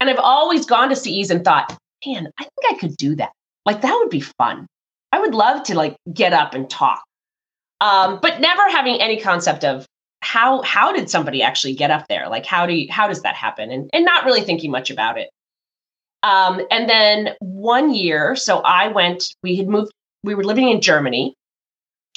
And 0.00 0.10
I've 0.10 0.18
always 0.18 0.66
gone 0.66 0.88
to 0.88 0.96
CEs 0.96 1.30
and 1.30 1.44
thought, 1.44 1.76
man, 2.04 2.28
I 2.38 2.42
think 2.42 2.74
I 2.74 2.74
could 2.78 2.96
do 2.96 3.14
that. 3.16 3.30
Like 3.64 3.82
that 3.82 3.94
would 3.94 4.10
be 4.10 4.20
fun. 4.20 4.66
I 5.12 5.20
would 5.20 5.34
love 5.34 5.62
to 5.64 5.74
like 5.74 5.96
get 6.12 6.32
up 6.32 6.54
and 6.54 6.68
talk. 6.68 7.02
Um, 7.80 8.18
but 8.20 8.40
never 8.40 8.62
having 8.70 9.00
any 9.00 9.18
concept 9.20 9.64
of 9.64 9.86
how 10.20 10.62
how 10.62 10.92
did 10.92 11.10
somebody 11.10 11.42
actually 11.42 11.74
get 11.74 11.90
up 11.90 12.06
there? 12.08 12.28
Like 12.28 12.46
how 12.46 12.66
do 12.66 12.74
you 12.74 12.90
how 12.90 13.08
does 13.08 13.22
that 13.22 13.34
happen? 13.34 13.70
And 13.70 13.90
and 13.92 14.04
not 14.04 14.24
really 14.24 14.42
thinking 14.42 14.70
much 14.70 14.90
about 14.90 15.18
it. 15.18 15.30
Um 16.22 16.60
and 16.70 16.88
then 16.88 17.30
one 17.40 17.94
year 17.94 18.36
so 18.36 18.58
i 18.58 18.88
went 18.88 19.34
we 19.42 19.56
had 19.56 19.68
moved 19.68 19.92
we 20.22 20.34
were 20.34 20.44
living 20.44 20.68
in 20.68 20.82
germany 20.82 21.34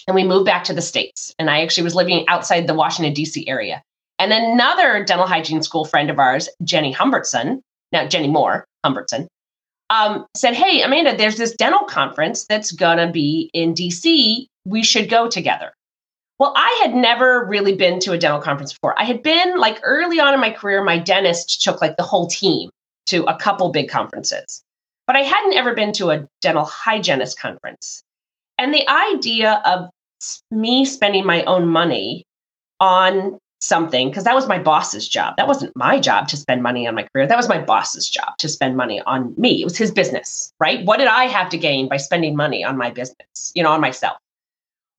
and 0.06 0.16
we 0.16 0.26
moved 0.26 0.46
back 0.46 0.66
to 0.66 0.74
the 0.74 0.82
states. 0.82 1.34
And 1.40 1.50
i 1.50 1.62
actually 1.62 1.86
was 1.86 1.96
living 1.96 2.26
outside 2.28 2.68
the 2.68 2.74
washington 2.74 3.14
d.c 3.14 3.48
area. 3.48 3.82
And 4.20 4.32
another 4.32 5.04
dental 5.04 5.28
hygiene 5.28 5.64
school 5.64 5.86
friend 5.86 6.10
of 6.10 6.20
ours 6.20 6.50
jenny 6.64 6.94
humbertson 6.94 7.62
now 7.92 8.06
jenny 8.08 8.28
moore 8.28 8.66
humbertson 8.86 9.28
um, 9.90 10.26
said, 10.36 10.56
Hey, 10.56 10.82
Amanda, 10.82 11.16
there's 11.16 11.38
this 11.38 11.56
dental 11.56 11.86
conference 11.86 12.46
that's 12.46 12.72
going 12.72 12.98
to 12.98 13.12
be 13.12 13.50
in 13.54 13.74
DC. 13.74 14.48
We 14.66 14.84
should 14.84 15.10
go 15.10 15.28
together. 15.28 15.74
Well, 16.44 16.52
I 16.58 16.78
had 16.82 16.94
never 16.94 17.46
really 17.46 17.74
been 17.74 18.02
to 18.02 18.12
a 18.12 18.18
dental 18.18 18.42
conference 18.42 18.74
before. 18.74 19.00
I 19.00 19.06
had 19.06 19.24
been 19.24 19.58
like 19.58 19.80
early 19.82 20.20
on 20.20 20.34
in 20.34 20.42
my 20.42 20.50
career, 20.50 20.84
my 20.84 20.98
dentist 20.98 21.64
took 21.64 21.80
like 21.80 21.96
the 21.96 22.04
whole 22.04 22.28
team 22.28 22.70
to 23.06 23.24
a 23.24 23.38
couple 23.38 23.72
big 23.72 23.90
conferences, 23.90 24.62
but 25.08 25.16
I 25.16 25.22
hadn't 25.22 25.54
ever 25.54 25.74
been 25.74 25.94
to 25.94 26.10
a 26.10 26.28
dental 26.42 26.66
hygienist 26.66 27.40
conference. 27.40 28.04
And 28.58 28.74
the 28.74 28.86
idea 28.90 29.62
of 29.64 29.90
me 30.52 30.84
spending 30.84 31.26
my 31.26 31.46
own 31.46 31.66
money 31.70 32.26
on 32.82 33.40
something 33.62 34.10
because 34.10 34.26
that 34.26 34.36
was 34.36 34.46
my 34.46 34.60
boss's 34.60 35.08
job. 35.08 35.36
That 35.38 35.48
wasn't 35.48 35.72
my 35.78 35.98
job 35.98 36.28
to 36.28 36.36
spend 36.36 36.62
money 36.62 36.86
on 36.86 36.96
my 36.96 37.08
career. 37.16 37.26
That 37.26 37.38
was 37.38 37.48
my 37.48 37.62
boss's 37.62 38.10
job 38.10 38.38
to 38.40 38.50
spend 38.50 38.76
money 38.76 39.02
on 39.04 39.34
me. 39.38 39.62
It 39.62 39.64
was 39.64 39.78
his 39.78 39.92
business, 39.92 40.52
right? 40.60 40.86
What 40.86 40.98
did 40.98 41.08
I 41.08 41.24
have 41.24 41.48
to 41.52 41.58
gain 41.58 41.88
by 41.88 41.96
spending 41.96 42.36
money 42.36 42.66
on 42.66 42.76
my 42.76 42.92
business, 42.92 43.54
you 43.56 43.64
know, 43.64 43.72
on 43.72 43.80
myself? 43.80 44.18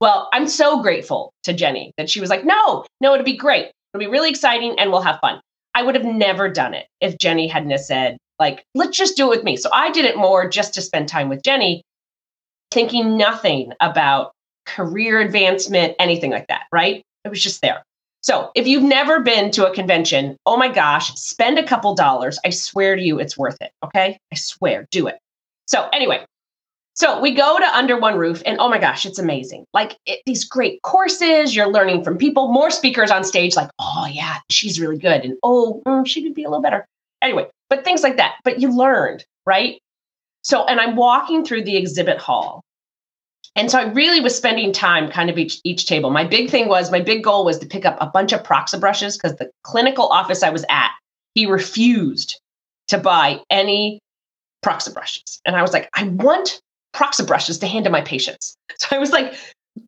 Well, 0.04 0.28
I'm 0.34 0.48
so 0.48 0.82
grateful 0.82 1.32
to 1.44 1.54
Jenny 1.54 1.90
that 1.96 2.10
she 2.10 2.20
was 2.20 2.28
like, 2.28 2.44
no, 2.44 2.84
no, 3.00 3.14
it'll 3.14 3.24
be 3.24 3.38
great. 3.38 3.70
It'll 3.94 4.04
be 4.04 4.06
really 4.06 4.28
exciting 4.28 4.78
and 4.78 4.90
we'll 4.90 5.00
have 5.00 5.18
fun. 5.20 5.40
I 5.74 5.82
would 5.82 5.94
have 5.94 6.04
never 6.04 6.50
done 6.50 6.74
it 6.74 6.86
if 7.00 7.16
Jenny 7.16 7.48
hadn't 7.48 7.78
said, 7.78 8.18
like, 8.38 8.62
let's 8.74 8.98
just 8.98 9.16
do 9.16 9.32
it 9.32 9.36
with 9.36 9.44
me. 9.44 9.56
So 9.56 9.70
I 9.72 9.90
did 9.92 10.04
it 10.04 10.18
more 10.18 10.46
just 10.46 10.74
to 10.74 10.82
spend 10.82 11.08
time 11.08 11.30
with 11.30 11.42
Jenny, 11.42 11.80
thinking 12.70 13.16
nothing 13.16 13.72
about 13.80 14.32
career 14.66 15.22
advancement, 15.22 15.94
anything 15.98 16.30
like 16.30 16.48
that, 16.48 16.64
right? 16.70 17.02
It 17.24 17.30
was 17.30 17.42
just 17.42 17.62
there. 17.62 17.82
So 18.20 18.50
if 18.54 18.66
you've 18.66 18.82
never 18.82 19.20
been 19.20 19.50
to 19.52 19.66
a 19.66 19.74
convention, 19.74 20.36
oh 20.44 20.58
my 20.58 20.68
gosh, 20.68 21.14
spend 21.14 21.58
a 21.58 21.64
couple 21.64 21.94
dollars. 21.94 22.38
I 22.44 22.50
swear 22.50 22.94
to 22.94 23.00
you, 23.02 23.20
it's 23.20 23.38
worth 23.38 23.56
it. 23.62 23.70
Okay. 23.82 24.18
I 24.30 24.34
swear, 24.34 24.86
do 24.90 25.06
it. 25.06 25.16
So 25.66 25.88
anyway, 25.94 26.26
so 26.94 27.20
we 27.20 27.34
go 27.34 27.58
to 27.58 27.76
Under 27.76 27.98
One 27.98 28.16
Roof, 28.16 28.42
and 28.46 28.58
oh 28.58 28.68
my 28.68 28.78
gosh, 28.78 29.04
it's 29.06 29.18
amazing. 29.18 29.64
Like 29.74 29.96
it, 30.06 30.20
these 30.26 30.44
great 30.44 30.80
courses, 30.82 31.54
you're 31.54 31.70
learning 31.70 32.04
from 32.04 32.18
people, 32.18 32.52
more 32.52 32.70
speakers 32.70 33.10
on 33.10 33.24
stage, 33.24 33.56
like, 33.56 33.70
oh 33.78 34.06
yeah, 34.10 34.38
she's 34.50 34.80
really 34.80 34.98
good. 34.98 35.24
And 35.24 35.36
oh, 35.42 35.82
mm, 35.86 36.06
she 36.06 36.22
could 36.22 36.34
be 36.34 36.44
a 36.44 36.48
little 36.48 36.62
better. 36.62 36.86
Anyway, 37.22 37.48
but 37.68 37.84
things 37.84 38.02
like 38.02 38.16
that. 38.16 38.34
But 38.44 38.60
you 38.60 38.76
learned, 38.76 39.24
right? 39.46 39.80
So, 40.42 40.64
and 40.64 40.80
I'm 40.80 40.96
walking 40.96 41.44
through 41.44 41.64
the 41.64 41.76
exhibit 41.76 42.18
hall 42.18 42.62
and 43.56 43.70
so 43.70 43.78
I 43.78 43.84
really 43.92 44.20
was 44.20 44.36
spending 44.36 44.72
time 44.72 45.08
kind 45.10 45.30
of 45.30 45.38
each, 45.38 45.60
each 45.64 45.86
table. 45.86 46.10
My 46.10 46.24
big 46.24 46.50
thing 46.50 46.68
was, 46.68 46.90
my 46.90 47.00
big 47.00 47.22
goal 47.22 47.44
was 47.44 47.58
to 47.60 47.66
pick 47.66 47.84
up 47.84 47.96
a 48.00 48.06
bunch 48.06 48.32
of 48.32 48.42
Proxa 48.42 48.80
brushes 48.80 49.16
because 49.16 49.36
the 49.36 49.50
clinical 49.62 50.08
office 50.08 50.42
I 50.42 50.50
was 50.50 50.64
at, 50.68 50.90
he 51.34 51.46
refused 51.46 52.40
to 52.88 52.98
buy 52.98 53.40
any 53.50 54.00
Proxa 54.64 54.92
brushes. 54.92 55.40
And 55.46 55.54
I 55.54 55.62
was 55.62 55.72
like, 55.72 55.88
I 55.94 56.04
want 56.04 56.60
Proxa 56.94 57.26
brushes 57.26 57.58
to 57.58 57.66
hand 57.66 57.84
to 57.84 57.90
my 57.90 58.00
patients. 58.00 58.56
So 58.78 58.88
I 58.92 58.98
was 58.98 59.10
like, 59.10 59.34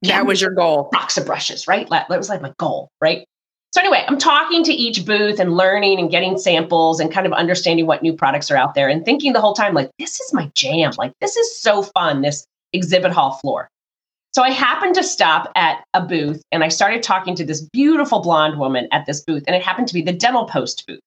that 0.02 0.26
was 0.26 0.40
your 0.40 0.50
goal. 0.50 0.90
Proxa 0.92 1.24
brushes, 1.24 1.68
right? 1.68 1.88
That 1.90 2.08
was 2.08 2.28
like 2.28 2.42
my 2.42 2.52
goal, 2.58 2.88
right? 3.00 3.26
So 3.72 3.80
anyway, 3.80 4.04
I'm 4.08 4.18
talking 4.18 4.64
to 4.64 4.72
each 4.72 5.04
booth 5.04 5.38
and 5.38 5.54
learning 5.56 5.98
and 5.98 6.10
getting 6.10 6.38
samples 6.38 6.98
and 6.98 7.12
kind 7.12 7.26
of 7.26 7.32
understanding 7.32 7.86
what 7.86 8.02
new 8.02 8.12
products 8.12 8.50
are 8.50 8.56
out 8.56 8.74
there 8.74 8.88
and 8.88 9.04
thinking 9.04 9.32
the 9.32 9.40
whole 9.40 9.54
time, 9.54 9.74
like, 9.74 9.90
this 9.98 10.18
is 10.20 10.32
my 10.32 10.50
jam. 10.54 10.92
Like, 10.96 11.12
this 11.20 11.36
is 11.36 11.58
so 11.60 11.82
fun. 11.82 12.22
This 12.22 12.46
exhibit 12.72 13.12
hall 13.12 13.32
floor. 13.32 13.68
So 14.32 14.42
I 14.42 14.50
happened 14.50 14.94
to 14.96 15.04
stop 15.04 15.52
at 15.56 15.84
a 15.94 16.00
booth 16.00 16.42
and 16.52 16.64
I 16.64 16.68
started 16.68 17.02
talking 17.02 17.34
to 17.36 17.44
this 17.44 17.62
beautiful 17.72 18.20
blonde 18.20 18.58
woman 18.58 18.88
at 18.92 19.06
this 19.06 19.22
booth, 19.22 19.44
and 19.46 19.54
it 19.54 19.62
happened 19.62 19.88
to 19.88 19.94
be 19.94 20.02
the 20.02 20.12
Dental 20.12 20.46
Post 20.46 20.84
booth. 20.86 21.00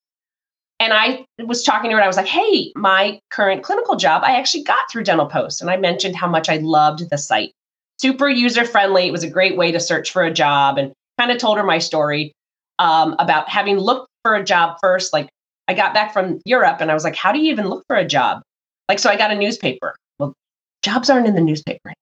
And 0.79 0.93
I 0.93 1.25
was 1.45 1.63
talking 1.63 1.89
to 1.89 1.95
her 1.95 2.00
and 2.00 2.05
I 2.05 2.07
was 2.07 2.15
like, 2.15 2.25
hey, 2.25 2.71
my 2.75 3.19
current 3.29 3.63
clinical 3.63 3.98
job, 3.98 4.24
I 4.24 4.38
actually 4.38 4.63
got 4.63 4.79
through 4.89 5.03
Dental 5.03 5.25
Post. 5.25 5.62
And 5.62 5.69
I 5.69 5.75
mentioned 5.75 6.15
how 6.15 6.27
much 6.27 6.48
I 6.48 6.57
loved 6.57 7.09
the 7.09 7.17
site. 7.17 7.51
Super 8.00 8.29
user 8.29 8.63
friendly. 8.63 9.05
It 9.05 9.12
was 9.12 9.24
a 9.24 9.29
great 9.29 9.57
way 9.57 9.74
to 9.74 9.79
search 9.79 10.12
for 10.12 10.24
a 10.24 10.31
job 10.31 10.77
and 10.77 10.93
kind 11.19 11.31
of 11.31 11.38
told 11.38 11.57
her 11.57 11.63
my 11.63 11.79
story 11.79 12.31
um, 12.79 13.15
about 13.19 13.50
having 13.50 13.77
looked 13.77 14.07
for 14.24 14.36
a 14.36 14.43
job 14.43 14.77
first. 14.81 15.12
Like 15.12 15.27
I 15.67 15.74
got 15.74 15.93
back 15.93 16.13
from 16.13 16.39
Europe 16.45 16.77
and 16.79 16.89
I 16.89 16.93
was 16.93 17.03
like, 17.03 17.15
how 17.15 17.33
do 17.33 17.39
you 17.39 17.51
even 17.51 17.67
look 17.67 17.83
for 17.88 17.98
a 17.98 18.05
job? 18.05 18.41
Like, 18.88 19.00
so 19.00 19.09
I 19.09 19.17
got 19.17 19.31
a 19.31 19.36
newspaper 19.36 19.95
Well, 20.17 20.33
jobs 20.81 21.09
aren't 21.09 21.27
in 21.27 21.36
the 21.36 21.41
newspaper. 21.41 21.93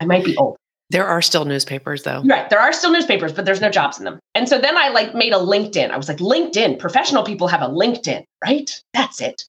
I 0.00 0.06
might 0.06 0.24
be 0.24 0.36
old. 0.36 0.56
There 0.90 1.06
are 1.06 1.20
still 1.20 1.44
newspapers 1.44 2.04
though. 2.04 2.22
Right. 2.24 2.48
There 2.48 2.60
are 2.60 2.72
still 2.72 2.92
newspapers, 2.92 3.32
but 3.32 3.44
there's 3.44 3.60
no 3.60 3.70
jobs 3.70 3.98
in 3.98 4.04
them. 4.04 4.20
And 4.34 4.48
so 4.48 4.58
then 4.58 4.78
I 4.78 4.88
like 4.90 5.14
made 5.14 5.32
a 5.32 5.38
LinkedIn. 5.38 5.90
I 5.90 5.96
was 5.96 6.08
like, 6.08 6.18
LinkedIn, 6.18 6.78
professional 6.78 7.24
people 7.24 7.48
have 7.48 7.62
a 7.62 7.68
LinkedIn, 7.68 8.24
right? 8.44 8.82
That's 8.92 9.20
it. 9.20 9.44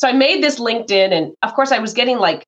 So 0.00 0.08
I 0.08 0.12
made 0.12 0.42
this 0.42 0.58
LinkedIn. 0.58 1.12
And 1.12 1.34
of 1.42 1.54
course, 1.54 1.70
I 1.70 1.78
was 1.78 1.92
getting 1.92 2.18
like 2.18 2.44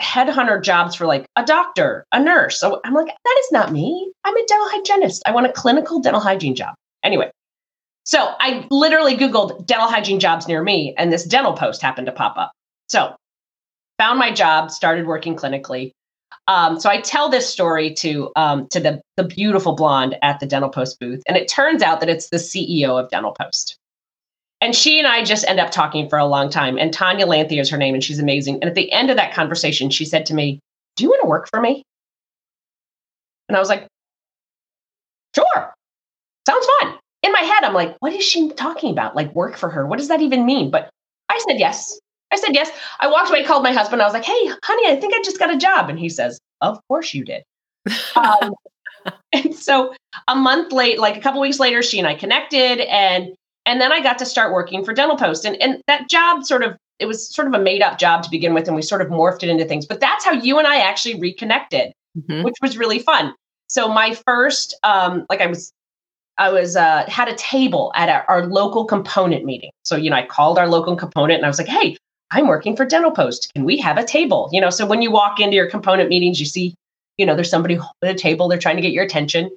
headhunter 0.00 0.62
jobs 0.62 0.94
for 0.94 1.06
like 1.06 1.26
a 1.36 1.44
doctor, 1.44 2.04
a 2.12 2.22
nurse. 2.22 2.60
So 2.60 2.80
I'm 2.84 2.94
like, 2.94 3.06
that 3.06 3.36
is 3.40 3.52
not 3.52 3.72
me. 3.72 4.12
I'm 4.24 4.36
a 4.36 4.46
dental 4.46 4.68
hygienist. 4.70 5.22
I 5.26 5.32
want 5.32 5.46
a 5.46 5.52
clinical 5.52 6.00
dental 6.00 6.20
hygiene 6.20 6.54
job. 6.54 6.74
Anyway, 7.02 7.30
so 8.04 8.34
I 8.38 8.66
literally 8.70 9.16
Googled 9.16 9.66
dental 9.66 9.88
hygiene 9.88 10.20
jobs 10.20 10.46
near 10.46 10.62
me, 10.62 10.94
and 10.96 11.12
this 11.12 11.24
dental 11.24 11.54
post 11.54 11.82
happened 11.82 12.06
to 12.06 12.12
pop 12.12 12.36
up. 12.36 12.52
So 12.88 13.14
found 13.98 14.18
my 14.18 14.32
job, 14.32 14.70
started 14.70 15.06
working 15.06 15.36
clinically. 15.36 15.92
Um, 16.46 16.78
so 16.78 16.90
I 16.90 17.00
tell 17.00 17.28
this 17.28 17.48
story 17.48 17.94
to 17.94 18.30
um, 18.36 18.66
to 18.68 18.80
the 18.80 19.00
the 19.16 19.24
beautiful 19.24 19.74
blonde 19.74 20.16
at 20.22 20.40
the 20.40 20.46
Dental 20.46 20.68
Post 20.68 21.00
booth, 21.00 21.22
and 21.26 21.36
it 21.36 21.48
turns 21.48 21.82
out 21.82 22.00
that 22.00 22.08
it's 22.08 22.28
the 22.28 22.36
CEO 22.36 23.02
of 23.02 23.08
Dental 23.10 23.32
Post. 23.32 23.76
And 24.60 24.74
she 24.74 24.98
and 24.98 25.06
I 25.06 25.24
just 25.24 25.46
end 25.46 25.60
up 25.60 25.70
talking 25.70 26.08
for 26.08 26.18
a 26.18 26.26
long 26.26 26.48
time. 26.48 26.78
And 26.78 26.92
Tanya 26.92 27.26
Lanthy 27.26 27.60
is 27.60 27.68
her 27.70 27.76
name, 27.76 27.94
and 27.94 28.04
she's 28.04 28.18
amazing. 28.18 28.56
And 28.56 28.64
at 28.64 28.74
the 28.74 28.90
end 28.92 29.10
of 29.10 29.16
that 29.16 29.34
conversation, 29.34 29.90
she 29.90 30.04
said 30.04 30.26
to 30.26 30.34
me, 30.34 30.60
"Do 30.96 31.04
you 31.04 31.10
want 31.10 31.22
to 31.22 31.28
work 31.28 31.48
for 31.50 31.60
me?" 31.60 31.82
And 33.48 33.56
I 33.56 33.60
was 33.60 33.68
like, 33.68 33.86
"Sure, 35.34 35.74
sounds 36.46 36.66
fun." 36.80 36.98
In 37.22 37.32
my 37.32 37.40
head, 37.40 37.64
I'm 37.64 37.74
like, 37.74 37.96
"What 38.00 38.12
is 38.12 38.24
she 38.24 38.50
talking 38.50 38.90
about? 38.90 39.16
Like 39.16 39.34
work 39.34 39.56
for 39.56 39.70
her? 39.70 39.86
What 39.86 39.98
does 39.98 40.08
that 40.08 40.20
even 40.20 40.44
mean?" 40.44 40.70
But 40.70 40.90
I 41.30 41.42
said 41.48 41.58
yes. 41.58 41.98
I 42.34 42.36
said 42.36 42.54
yes. 42.54 42.70
I 43.00 43.06
walked 43.06 43.30
away, 43.30 43.44
called 43.44 43.62
my 43.62 43.72
husband. 43.72 44.02
I 44.02 44.04
was 44.04 44.12
like, 44.12 44.24
hey, 44.24 44.46
honey, 44.62 44.88
I 44.88 44.96
think 45.00 45.14
I 45.14 45.22
just 45.22 45.38
got 45.38 45.54
a 45.54 45.56
job. 45.56 45.88
And 45.88 45.98
he 45.98 46.08
says, 46.08 46.38
of 46.60 46.78
course 46.88 47.14
you 47.14 47.24
did. 47.24 47.44
um, 48.16 48.52
and 49.32 49.54
so 49.54 49.94
a 50.28 50.34
month 50.34 50.72
late, 50.72 50.98
like 50.98 51.16
a 51.16 51.20
couple 51.20 51.40
weeks 51.40 51.60
later, 51.60 51.82
she 51.82 51.98
and 51.98 52.08
I 52.08 52.14
connected 52.14 52.80
and 52.80 53.34
and 53.66 53.80
then 53.80 53.92
I 53.92 54.02
got 54.02 54.18
to 54.18 54.26
start 54.26 54.52
working 54.52 54.84
for 54.84 54.92
Dental 54.92 55.16
Post. 55.16 55.44
And 55.44 55.60
and 55.62 55.80
that 55.86 56.08
job 56.08 56.44
sort 56.44 56.62
of 56.62 56.76
it 56.98 57.06
was 57.06 57.32
sort 57.34 57.48
of 57.48 57.54
a 57.54 57.58
made 57.58 57.82
up 57.82 57.98
job 57.98 58.22
to 58.22 58.30
begin 58.30 58.54
with, 58.54 58.66
and 58.66 58.76
we 58.76 58.82
sort 58.82 59.00
of 59.00 59.08
morphed 59.08 59.42
it 59.42 59.48
into 59.48 59.64
things. 59.64 59.86
But 59.86 60.00
that's 60.00 60.24
how 60.24 60.32
you 60.32 60.58
and 60.58 60.66
I 60.66 60.76
actually 60.76 61.18
reconnected, 61.18 61.92
mm-hmm. 62.16 62.42
which 62.42 62.54
was 62.62 62.76
really 62.76 62.98
fun. 62.98 63.34
So 63.68 63.88
my 63.88 64.14
first, 64.26 64.78
um, 64.84 65.26
like 65.28 65.40
I 65.40 65.46
was 65.46 65.72
I 66.38 66.50
was 66.50 66.76
uh, 66.76 67.04
had 67.08 67.28
a 67.28 67.34
table 67.34 67.92
at 67.94 68.08
our, 68.08 68.24
our, 68.28 68.46
local 68.46 68.84
component 68.84 69.44
meeting. 69.44 69.70
So 69.84 69.96
you 69.96 70.10
know, 70.10 70.16
I 70.16 70.26
called 70.26 70.58
our 70.58 70.68
local 70.68 70.96
component 70.96 71.38
and 71.38 71.44
I 71.44 71.48
was 71.48 71.58
like, 71.58 71.68
"Hey, 71.68 71.96
I'm 72.34 72.48
working 72.48 72.76
for 72.76 72.84
Dental 72.84 73.12
Post. 73.12 73.52
Can 73.54 73.64
we 73.64 73.78
have 73.78 73.96
a 73.96 74.04
table? 74.04 74.50
You 74.52 74.60
know, 74.60 74.70
so 74.70 74.84
when 74.86 75.02
you 75.02 75.10
walk 75.12 75.38
into 75.38 75.54
your 75.54 75.70
component 75.70 76.08
meetings, 76.08 76.40
you 76.40 76.46
see, 76.46 76.74
you 77.16 77.24
know, 77.24 77.36
there's 77.36 77.48
somebody 77.48 77.78
at 78.02 78.10
a 78.10 78.14
table, 78.14 78.48
they're 78.48 78.58
trying 78.58 78.74
to 78.74 78.82
get 78.82 78.90
your 78.90 79.04
attention. 79.04 79.56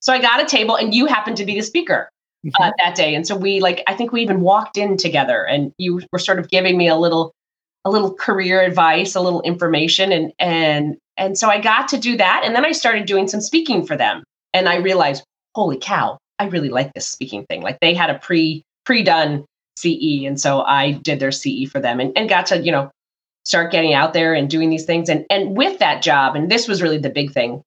So 0.00 0.12
I 0.12 0.20
got 0.20 0.42
a 0.42 0.46
table 0.46 0.76
and 0.76 0.94
you 0.94 1.06
happened 1.06 1.38
to 1.38 1.46
be 1.46 1.54
the 1.54 1.62
speaker 1.62 2.10
uh, 2.44 2.48
mm-hmm. 2.48 2.70
that 2.84 2.94
day. 2.94 3.14
And 3.14 3.26
so 3.26 3.34
we 3.34 3.60
like, 3.60 3.82
I 3.86 3.94
think 3.94 4.12
we 4.12 4.20
even 4.20 4.42
walked 4.42 4.76
in 4.76 4.98
together 4.98 5.42
and 5.42 5.72
you 5.78 6.02
were 6.12 6.18
sort 6.18 6.38
of 6.38 6.50
giving 6.50 6.76
me 6.76 6.86
a 6.86 6.96
little, 6.96 7.32
a 7.86 7.90
little 7.90 8.12
career 8.12 8.60
advice, 8.60 9.14
a 9.14 9.22
little 9.22 9.40
information. 9.42 10.12
And, 10.12 10.32
and, 10.38 10.98
and 11.16 11.38
so 11.38 11.48
I 11.48 11.60
got 11.60 11.88
to 11.88 11.98
do 11.98 12.18
that. 12.18 12.42
And 12.44 12.54
then 12.54 12.66
I 12.66 12.72
started 12.72 13.06
doing 13.06 13.26
some 13.26 13.40
speaking 13.40 13.86
for 13.86 13.96
them. 13.96 14.22
And 14.52 14.68
I 14.68 14.76
realized, 14.76 15.24
holy 15.54 15.78
cow, 15.78 16.18
I 16.38 16.48
really 16.48 16.68
like 16.68 16.92
this 16.92 17.08
speaking 17.08 17.46
thing. 17.48 17.62
Like 17.62 17.78
they 17.80 17.94
had 17.94 18.10
a 18.10 18.18
pre, 18.18 18.62
pre-done 18.84 19.46
CE. 19.78 20.26
And 20.26 20.40
so 20.40 20.62
I 20.62 20.92
did 20.92 21.20
their 21.20 21.32
CE 21.32 21.68
for 21.70 21.80
them 21.80 22.00
and, 22.00 22.16
and 22.16 22.28
got 22.28 22.46
to, 22.46 22.60
you 22.60 22.72
know, 22.72 22.90
start 23.44 23.72
getting 23.72 23.94
out 23.94 24.12
there 24.12 24.34
and 24.34 24.50
doing 24.50 24.70
these 24.70 24.84
things. 24.84 25.08
And 25.08 25.24
and 25.30 25.56
with 25.56 25.78
that 25.78 26.02
job, 26.02 26.36
and 26.36 26.50
this 26.50 26.68
was 26.68 26.82
really 26.82 26.98
the 26.98 27.10
big 27.10 27.32
thing, 27.32 27.62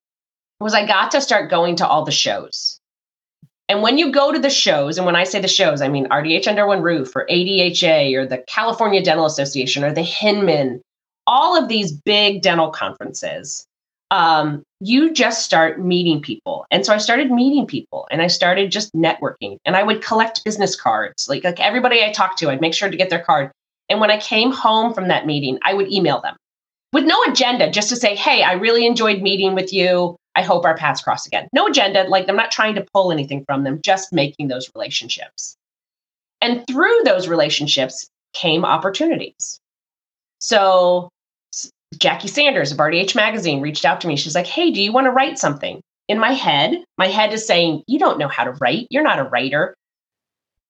was 0.60 0.74
I 0.74 0.86
got 0.86 1.12
to 1.12 1.22
start 1.22 1.50
going 1.50 1.78
to 1.78 1.88
all 1.88 2.06
the 2.06 2.12
shows. 2.12 2.80
And 3.68 3.82
when 3.82 3.98
you 3.98 4.12
go 4.12 4.34
to 4.34 4.40
the 4.40 4.50
shows, 4.50 4.98
and 4.98 5.06
when 5.06 5.16
I 5.16 5.24
say 5.24 5.40
the 5.40 5.48
shows, 5.48 5.82
I 5.82 5.88
mean 5.88 6.08
RDH 6.10 6.48
Under 6.48 6.68
One 6.68 6.82
Roof 6.82 7.16
or 7.16 7.26
ADHA 7.30 8.16
or 8.16 8.26
the 8.26 8.44
California 8.48 9.02
Dental 9.02 9.26
Association 9.26 9.84
or 9.84 9.94
the 9.94 10.02
Hinman, 10.02 10.82
all 11.26 11.58
of 11.58 11.70
these 11.70 11.92
big 11.92 12.42
dental 12.42 12.70
conferences 12.70 13.66
um, 14.12 14.64
you 14.82 15.14
just 15.14 15.46
start 15.46 15.80
meeting 15.80 16.22
people. 16.22 16.66
And 16.72 16.86
so 16.86 16.94
I 16.94 16.98
started 16.98 17.32
meeting 17.32 17.68
people 17.68 18.08
and 18.12 18.22
I 18.22 18.28
started 18.28 18.72
just 18.72 18.94
networking 18.94 19.58
and 19.64 19.76
I 19.76 19.84
would 19.84 20.04
collect 20.04 20.44
business 20.44 20.76
cards. 20.76 21.30
Like, 21.30 21.44
like 21.44 21.60
everybody 21.60 22.04
I 22.04 22.12
talked 22.12 22.40
to, 22.40 22.50
I'd 22.50 22.62
make 22.62 22.74
sure 22.74 22.90
to 22.90 22.98
get 22.98 23.10
their 23.10 23.24
card. 23.24 23.52
And 23.90 24.00
when 24.00 24.12
I 24.12 24.20
came 24.20 24.52
home 24.52 24.94
from 24.94 25.10
that 25.10 25.26
meeting, 25.26 25.60
I 25.64 25.74
would 25.74 25.92
email 25.92 26.22
them 26.22 26.36
with 26.94 27.06
no 27.06 27.22
agenda, 27.28 27.70
just 27.70 27.90
to 27.90 27.96
say, 27.96 28.16
hey, 28.16 28.44
I 28.44 28.54
really 28.54 28.86
enjoyed 28.86 29.22
meeting 29.22 29.56
with 29.56 29.72
you. 29.72 30.18
I 30.36 30.42
hope 30.42 30.66
our 30.66 30.76
paths 30.76 31.02
cross 31.02 31.26
again. 31.28 31.48
No 31.54 31.68
agenda. 31.68 32.04
Like, 32.04 32.28
I'm 32.30 32.36
not 32.36 32.52
trying 32.52 32.76
to 32.76 32.86
pull 32.94 33.12
anything 33.12 33.44
from 33.46 33.64
them, 33.64 33.82
just 33.84 34.14
making 34.14 34.48
those 34.48 34.70
relationships. 34.76 35.56
And 36.42 36.66
through 36.68 37.02
those 37.06 37.28
relationships, 37.28 38.10
came 38.34 38.66
opportunities. 38.66 39.60
So 40.40 41.10
Jackie 41.98 42.28
Sanders 42.28 42.72
of 42.72 42.78
RDH 42.78 43.16
Magazine 43.16 43.62
reached 43.62 43.86
out 43.86 44.02
to 44.02 44.08
me. 44.08 44.16
She's 44.16 44.36
like, 44.36 44.48
Hey, 44.48 44.72
do 44.72 44.82
you 44.82 44.92
want 44.92 45.06
to 45.06 45.12
write 45.12 45.38
something? 45.38 45.82
In 46.08 46.20
my 46.20 46.32
head, 46.34 46.84
my 46.98 47.08
head 47.08 47.34
is 47.34 47.46
saying, 47.46 47.84
You 47.88 48.00
don't 48.00 48.18
know 48.18 48.28
how 48.28 48.44
to 48.44 48.58
write. 48.62 48.88
You're 48.90 49.04
not 49.04 49.20
a 49.20 49.24
writer. 49.24 49.76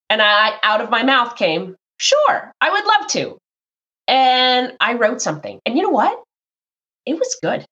And 0.09 0.21
I, 0.21 0.57
out 0.63 0.81
of 0.81 0.89
my 0.89 1.03
mouth 1.03 1.35
came, 1.35 1.75
Sure, 1.97 2.51
I 2.59 2.71
would 2.71 2.85
love 2.85 3.07
to. 3.11 3.37
And 4.07 4.73
I 4.79 4.95
wrote 4.95 5.21
something. 5.21 5.59
And 5.65 5.77
you 5.77 5.83
know 5.83 5.89
what? 5.89 6.21
It 7.05 7.13
was 7.13 7.37
good. 7.41 7.65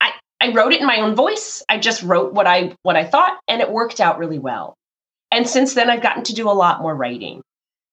I, 0.00 0.12
I 0.40 0.52
wrote 0.52 0.72
it 0.72 0.80
in 0.80 0.86
my 0.86 1.00
own 1.00 1.14
voice. 1.14 1.62
I 1.68 1.78
just 1.78 2.02
wrote 2.02 2.32
what 2.32 2.46
I 2.46 2.74
what 2.82 2.96
I 2.96 3.04
thought, 3.04 3.38
and 3.48 3.60
it 3.60 3.70
worked 3.70 4.00
out 4.00 4.18
really 4.18 4.38
well. 4.38 4.74
And 5.30 5.48
since 5.48 5.74
then, 5.74 5.90
I've 5.90 6.02
gotten 6.02 6.24
to 6.24 6.34
do 6.34 6.48
a 6.48 6.52
lot 6.52 6.80
more 6.80 6.94
writing. 6.94 7.42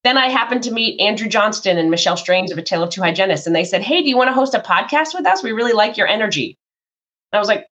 Then 0.04 0.18
I 0.18 0.28
happened 0.28 0.64
to 0.64 0.72
meet 0.72 1.00
Andrew 1.00 1.28
Johnston 1.28 1.78
and 1.78 1.90
Michelle 1.90 2.18
Strange 2.18 2.52
of 2.52 2.58
A 2.58 2.62
Tale 2.62 2.84
of 2.84 2.90
Two 2.90 3.02
Hygienists, 3.02 3.48
and 3.48 3.56
they 3.56 3.64
said, 3.64 3.82
Hey, 3.82 4.02
do 4.02 4.10
you 4.10 4.18
want 4.18 4.28
to 4.28 4.34
host 4.34 4.54
a 4.54 4.60
podcast 4.60 5.14
with 5.14 5.26
us? 5.26 5.44
We 5.44 5.54
really 5.54 5.74
like 5.74 5.98
your 5.98 6.08
energy. 6.08 6.58
And 7.32 7.38
I 7.38 7.40
was 7.40 7.48
like, 7.48 7.68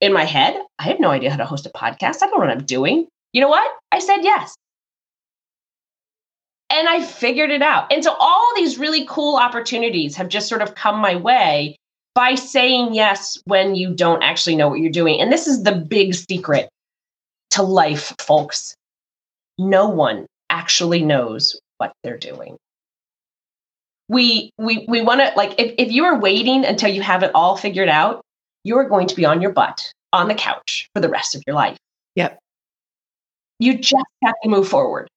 in 0.00 0.12
my 0.12 0.24
head, 0.24 0.60
I 0.78 0.84
have 0.84 1.00
no 1.00 1.10
idea 1.10 1.30
how 1.30 1.36
to 1.36 1.44
host 1.44 1.66
a 1.66 1.70
podcast. 1.70 2.22
I 2.22 2.26
don't 2.26 2.32
know 2.32 2.46
what 2.46 2.50
I'm 2.50 2.64
doing. 2.64 3.06
You 3.32 3.40
know 3.40 3.48
what? 3.48 3.68
I 3.90 3.98
said 3.98 4.18
yes. 4.22 4.54
And 6.70 6.88
I 6.88 7.02
figured 7.02 7.50
it 7.50 7.62
out. 7.62 7.92
And 7.92 8.04
so 8.04 8.14
all 8.18 8.46
these 8.54 8.78
really 8.78 9.06
cool 9.08 9.36
opportunities 9.36 10.16
have 10.16 10.28
just 10.28 10.48
sort 10.48 10.62
of 10.62 10.74
come 10.74 10.98
my 10.98 11.16
way 11.16 11.76
by 12.14 12.34
saying 12.34 12.94
yes 12.94 13.38
when 13.44 13.74
you 13.74 13.94
don't 13.94 14.22
actually 14.22 14.56
know 14.56 14.68
what 14.68 14.80
you're 14.80 14.92
doing. 14.92 15.20
And 15.20 15.32
this 15.32 15.46
is 15.46 15.62
the 15.62 15.72
big 15.72 16.14
secret 16.14 16.68
to 17.50 17.62
life, 17.62 18.14
folks. 18.20 18.74
No 19.56 19.88
one 19.88 20.26
actually 20.50 21.02
knows 21.02 21.60
what 21.78 21.92
they're 22.02 22.18
doing. 22.18 22.56
We 24.08 24.50
we 24.58 24.86
we 24.88 25.02
want 25.02 25.20
to 25.20 25.32
like 25.36 25.58
if, 25.58 25.74
if 25.78 25.92
you 25.92 26.04
are 26.04 26.18
waiting 26.18 26.64
until 26.64 26.90
you 26.90 27.02
have 27.02 27.22
it 27.22 27.30
all 27.34 27.56
figured 27.56 27.88
out, 27.88 28.22
you 28.64 28.76
are 28.78 28.88
going 28.88 29.06
to 29.08 29.14
be 29.14 29.24
on 29.24 29.42
your 29.42 29.52
butt 29.52 29.92
on 30.12 30.28
the 30.28 30.34
couch 30.34 30.88
for 30.94 31.00
the 31.00 31.08
rest 31.08 31.34
of 31.34 31.42
your 31.46 31.54
life. 31.54 31.76
Yep. 32.14 32.38
You 33.58 33.78
just 33.78 34.04
have 34.24 34.34
to 34.42 34.48
move 34.48 34.68
forward. 34.68 35.08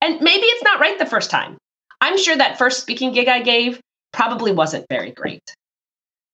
And 0.00 0.20
maybe 0.20 0.44
it's 0.44 0.62
not 0.62 0.80
right 0.80 0.98
the 0.98 1.06
first 1.06 1.30
time. 1.30 1.56
I'm 2.00 2.18
sure 2.18 2.36
that 2.36 2.58
first 2.58 2.80
speaking 2.80 3.12
gig 3.12 3.28
I 3.28 3.42
gave 3.42 3.80
probably 4.12 4.52
wasn't 4.52 4.86
very 4.88 5.10
great. 5.10 5.42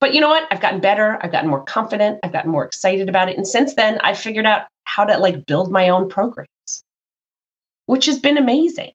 But 0.00 0.14
you 0.14 0.20
know 0.20 0.28
what? 0.28 0.46
I've 0.50 0.60
gotten 0.60 0.80
better. 0.80 1.18
I've 1.22 1.32
gotten 1.32 1.50
more 1.50 1.64
confident. 1.64 2.20
I've 2.22 2.32
gotten 2.32 2.50
more 2.50 2.64
excited 2.64 3.08
about 3.08 3.28
it. 3.28 3.36
And 3.36 3.46
since 3.46 3.74
then, 3.74 3.98
I've 4.02 4.18
figured 4.18 4.46
out 4.46 4.66
how 4.84 5.04
to 5.04 5.18
like 5.18 5.44
build 5.46 5.70
my 5.70 5.88
own 5.88 6.08
programs 6.08 6.48
which 7.88 8.04
has 8.04 8.18
been 8.18 8.36
amazing. 8.36 8.92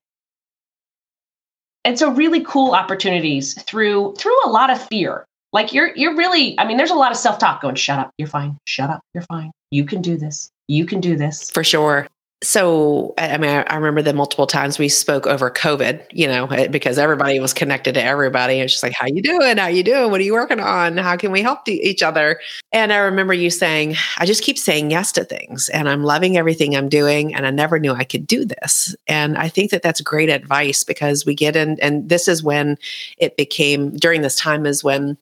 And 1.84 1.98
so 1.98 2.12
really 2.12 2.44
cool 2.44 2.74
opportunities 2.74 3.62
through 3.64 4.14
through 4.18 4.38
a 4.46 4.50
lot 4.50 4.70
of 4.70 4.82
fear. 4.88 5.26
Like 5.52 5.74
you're 5.74 5.94
you're 5.96 6.16
really, 6.16 6.58
I 6.60 6.66
mean, 6.66 6.78
there's 6.78 6.92
a 6.92 6.96
lot 6.96 7.12
of 7.12 7.18
self-talk 7.18 7.62
going, 7.62 7.76
shut 7.76 8.00
up, 8.00 8.12
you're 8.18 8.28
fine, 8.28 8.58
shut 8.66 8.90
up, 8.90 9.02
you're 9.14 9.24
fine. 9.24 9.52
You 9.72 9.84
can 9.86 10.02
do 10.02 10.16
this. 10.16 10.50
You 10.68 10.86
can 10.86 11.02
do 11.02 11.18
this. 11.18 11.50
For 11.52 11.64
sure 11.64 12.08
so 12.44 13.14
i 13.18 13.38
mean 13.38 13.64
i 13.68 13.76
remember 13.76 14.02
the 14.02 14.14
multiple 14.14 14.46
times 14.46 14.78
we 14.78 14.90
spoke 14.90 15.26
over 15.26 15.50
covid 15.50 16.06
you 16.12 16.28
know 16.28 16.48
because 16.70 16.98
everybody 16.98 17.40
was 17.40 17.54
connected 17.54 17.94
to 17.94 18.04
everybody. 18.04 18.60
It's 18.60 18.74
just 18.74 18.84
like 18.84 18.94
how 18.94 19.08
you 19.08 19.22
doing? 19.22 19.58
How 19.58 19.68
you 19.68 19.84
doing? 19.84 20.12
What 20.12 20.20
are 20.20 20.24
you 20.24 20.34
working 20.34 20.60
on? 20.60 20.98
How 20.98 21.16
can 21.16 21.32
we 21.32 21.42
help 21.42 21.68
each 21.68 22.04
other? 22.04 22.40
And 22.72 22.92
i 22.92 22.98
remember 22.98 23.34
you 23.34 23.50
saying 23.50 23.96
i 24.18 24.26
just 24.26 24.44
keep 24.44 24.58
saying 24.58 24.92
yes 24.92 25.12
to 25.14 25.24
things 25.24 25.70
and 25.70 25.88
i'm 25.88 26.04
loving 26.04 26.38
everything 26.38 26.76
i'm 26.76 26.90
doing 26.90 27.34
and 27.34 27.46
i 27.46 27.52
never 27.52 27.80
knew 27.80 27.94
i 27.94 28.04
could 28.04 28.28
do 28.28 28.46
this. 28.46 28.96
And 29.08 29.38
i 29.38 29.48
think 29.48 29.72
that 29.72 29.82
that's 29.82 30.02
great 30.02 30.30
advice 30.30 30.84
because 30.84 31.26
we 31.26 31.36
get 31.36 31.56
in 31.56 31.80
and 31.80 32.10
this 32.10 32.28
is 32.28 32.44
when 32.44 32.78
it 33.18 33.38
became 33.38 33.96
during 33.96 34.22
this 34.22 34.36
time 34.36 34.66
is 34.66 34.84
when 34.84 35.18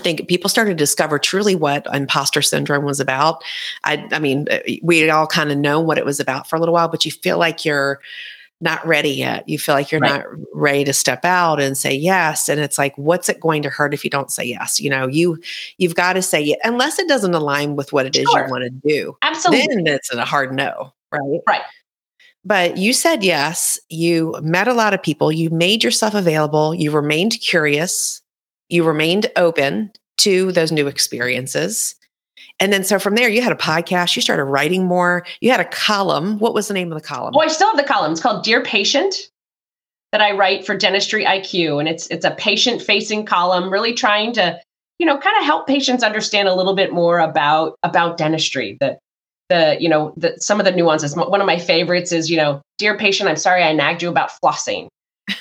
I 0.00 0.02
think 0.02 0.28
people 0.28 0.48
started 0.48 0.70
to 0.70 0.76
discover 0.76 1.18
truly 1.18 1.54
what 1.54 1.86
imposter 1.92 2.40
syndrome 2.40 2.86
was 2.86 3.00
about. 3.00 3.44
I, 3.84 4.08
I 4.12 4.18
mean, 4.18 4.46
we 4.82 5.10
all 5.10 5.26
kind 5.26 5.52
of 5.52 5.58
know 5.58 5.78
what 5.78 5.98
it 5.98 6.06
was 6.06 6.18
about 6.18 6.48
for 6.48 6.56
a 6.56 6.58
little 6.58 6.72
while, 6.72 6.88
but 6.88 7.04
you 7.04 7.10
feel 7.10 7.36
like 7.36 7.66
you're 7.66 8.00
not 8.62 8.86
ready 8.86 9.10
yet. 9.10 9.46
You 9.46 9.58
feel 9.58 9.74
like 9.74 9.92
you're 9.92 10.00
right. 10.00 10.24
not 10.24 10.24
ready 10.54 10.84
to 10.84 10.94
step 10.94 11.26
out 11.26 11.60
and 11.60 11.76
say 11.76 11.94
yes. 11.94 12.48
And 12.48 12.58
it's 12.60 12.78
like, 12.78 12.96
what's 12.96 13.28
it 13.28 13.40
going 13.40 13.60
to 13.60 13.68
hurt 13.68 13.92
if 13.92 14.02
you 14.02 14.08
don't 14.08 14.30
say 14.30 14.44
yes? 14.44 14.80
You 14.80 14.88
know, 14.88 15.06
you 15.06 15.38
you've 15.76 15.94
got 15.94 16.14
to 16.14 16.22
say 16.22 16.42
it 16.44 16.58
unless 16.64 16.98
it 16.98 17.06
doesn't 17.06 17.34
align 17.34 17.76
with 17.76 17.92
what 17.92 18.06
it 18.06 18.16
is 18.16 18.26
sure. 18.30 18.46
you 18.46 18.50
want 18.50 18.64
to 18.64 18.88
do. 18.88 19.18
Absolutely. 19.20 19.66
Then 19.74 19.86
it's 19.86 20.10
a 20.14 20.24
hard 20.24 20.54
no, 20.54 20.94
right? 21.12 21.40
Right. 21.46 21.62
But 22.42 22.78
you 22.78 22.94
said 22.94 23.22
yes. 23.22 23.78
You 23.90 24.34
met 24.40 24.66
a 24.66 24.72
lot 24.72 24.94
of 24.94 25.02
people. 25.02 25.30
You 25.30 25.50
made 25.50 25.84
yourself 25.84 26.14
available. 26.14 26.74
You 26.74 26.90
remained 26.90 27.38
curious 27.42 28.22
you 28.70 28.84
remained 28.84 29.30
open 29.36 29.92
to 30.18 30.52
those 30.52 30.72
new 30.72 30.86
experiences. 30.86 31.94
And 32.58 32.72
then 32.72 32.84
so 32.84 32.98
from 32.98 33.14
there, 33.14 33.28
you 33.28 33.42
had 33.42 33.52
a 33.52 33.56
podcast, 33.56 34.14
you 34.16 34.22
started 34.22 34.44
writing 34.44 34.86
more, 34.86 35.24
you 35.40 35.50
had 35.50 35.60
a 35.60 35.64
column. 35.64 36.38
What 36.38 36.54
was 36.54 36.68
the 36.68 36.74
name 36.74 36.92
of 36.92 36.98
the 37.00 37.06
column? 37.06 37.34
Oh, 37.34 37.40
I 37.40 37.48
still 37.48 37.68
have 37.68 37.76
the 37.76 37.84
column. 37.84 38.12
It's 38.12 38.20
called 38.20 38.44
Dear 38.44 38.62
Patient 38.62 39.14
that 40.12 40.20
I 40.20 40.32
write 40.32 40.66
for 40.66 40.76
Dentistry 40.76 41.24
IQ. 41.24 41.80
And 41.80 41.88
it's 41.88 42.06
it's 42.08 42.24
a 42.24 42.32
patient 42.32 42.82
facing 42.82 43.24
column, 43.24 43.72
really 43.72 43.94
trying 43.94 44.32
to, 44.34 44.60
you 44.98 45.06
know, 45.06 45.18
kind 45.18 45.36
of 45.38 45.44
help 45.44 45.66
patients 45.66 46.02
understand 46.02 46.48
a 46.48 46.54
little 46.54 46.74
bit 46.74 46.92
more 46.92 47.18
about 47.18 47.76
about 47.82 48.16
dentistry. 48.16 48.76
The 48.80 48.98
the, 49.48 49.76
you 49.80 49.88
know, 49.88 50.12
the 50.16 50.36
some 50.38 50.60
of 50.60 50.66
the 50.66 50.72
nuances. 50.72 51.16
One 51.16 51.40
of 51.40 51.46
my 51.46 51.58
favorites 51.58 52.12
is, 52.12 52.30
you 52.30 52.36
know, 52.36 52.60
dear 52.78 52.96
patient, 52.96 53.28
I'm 53.28 53.36
sorry 53.36 53.62
I 53.62 53.72
nagged 53.72 54.02
you 54.02 54.08
about 54.10 54.30
flossing 54.42 54.88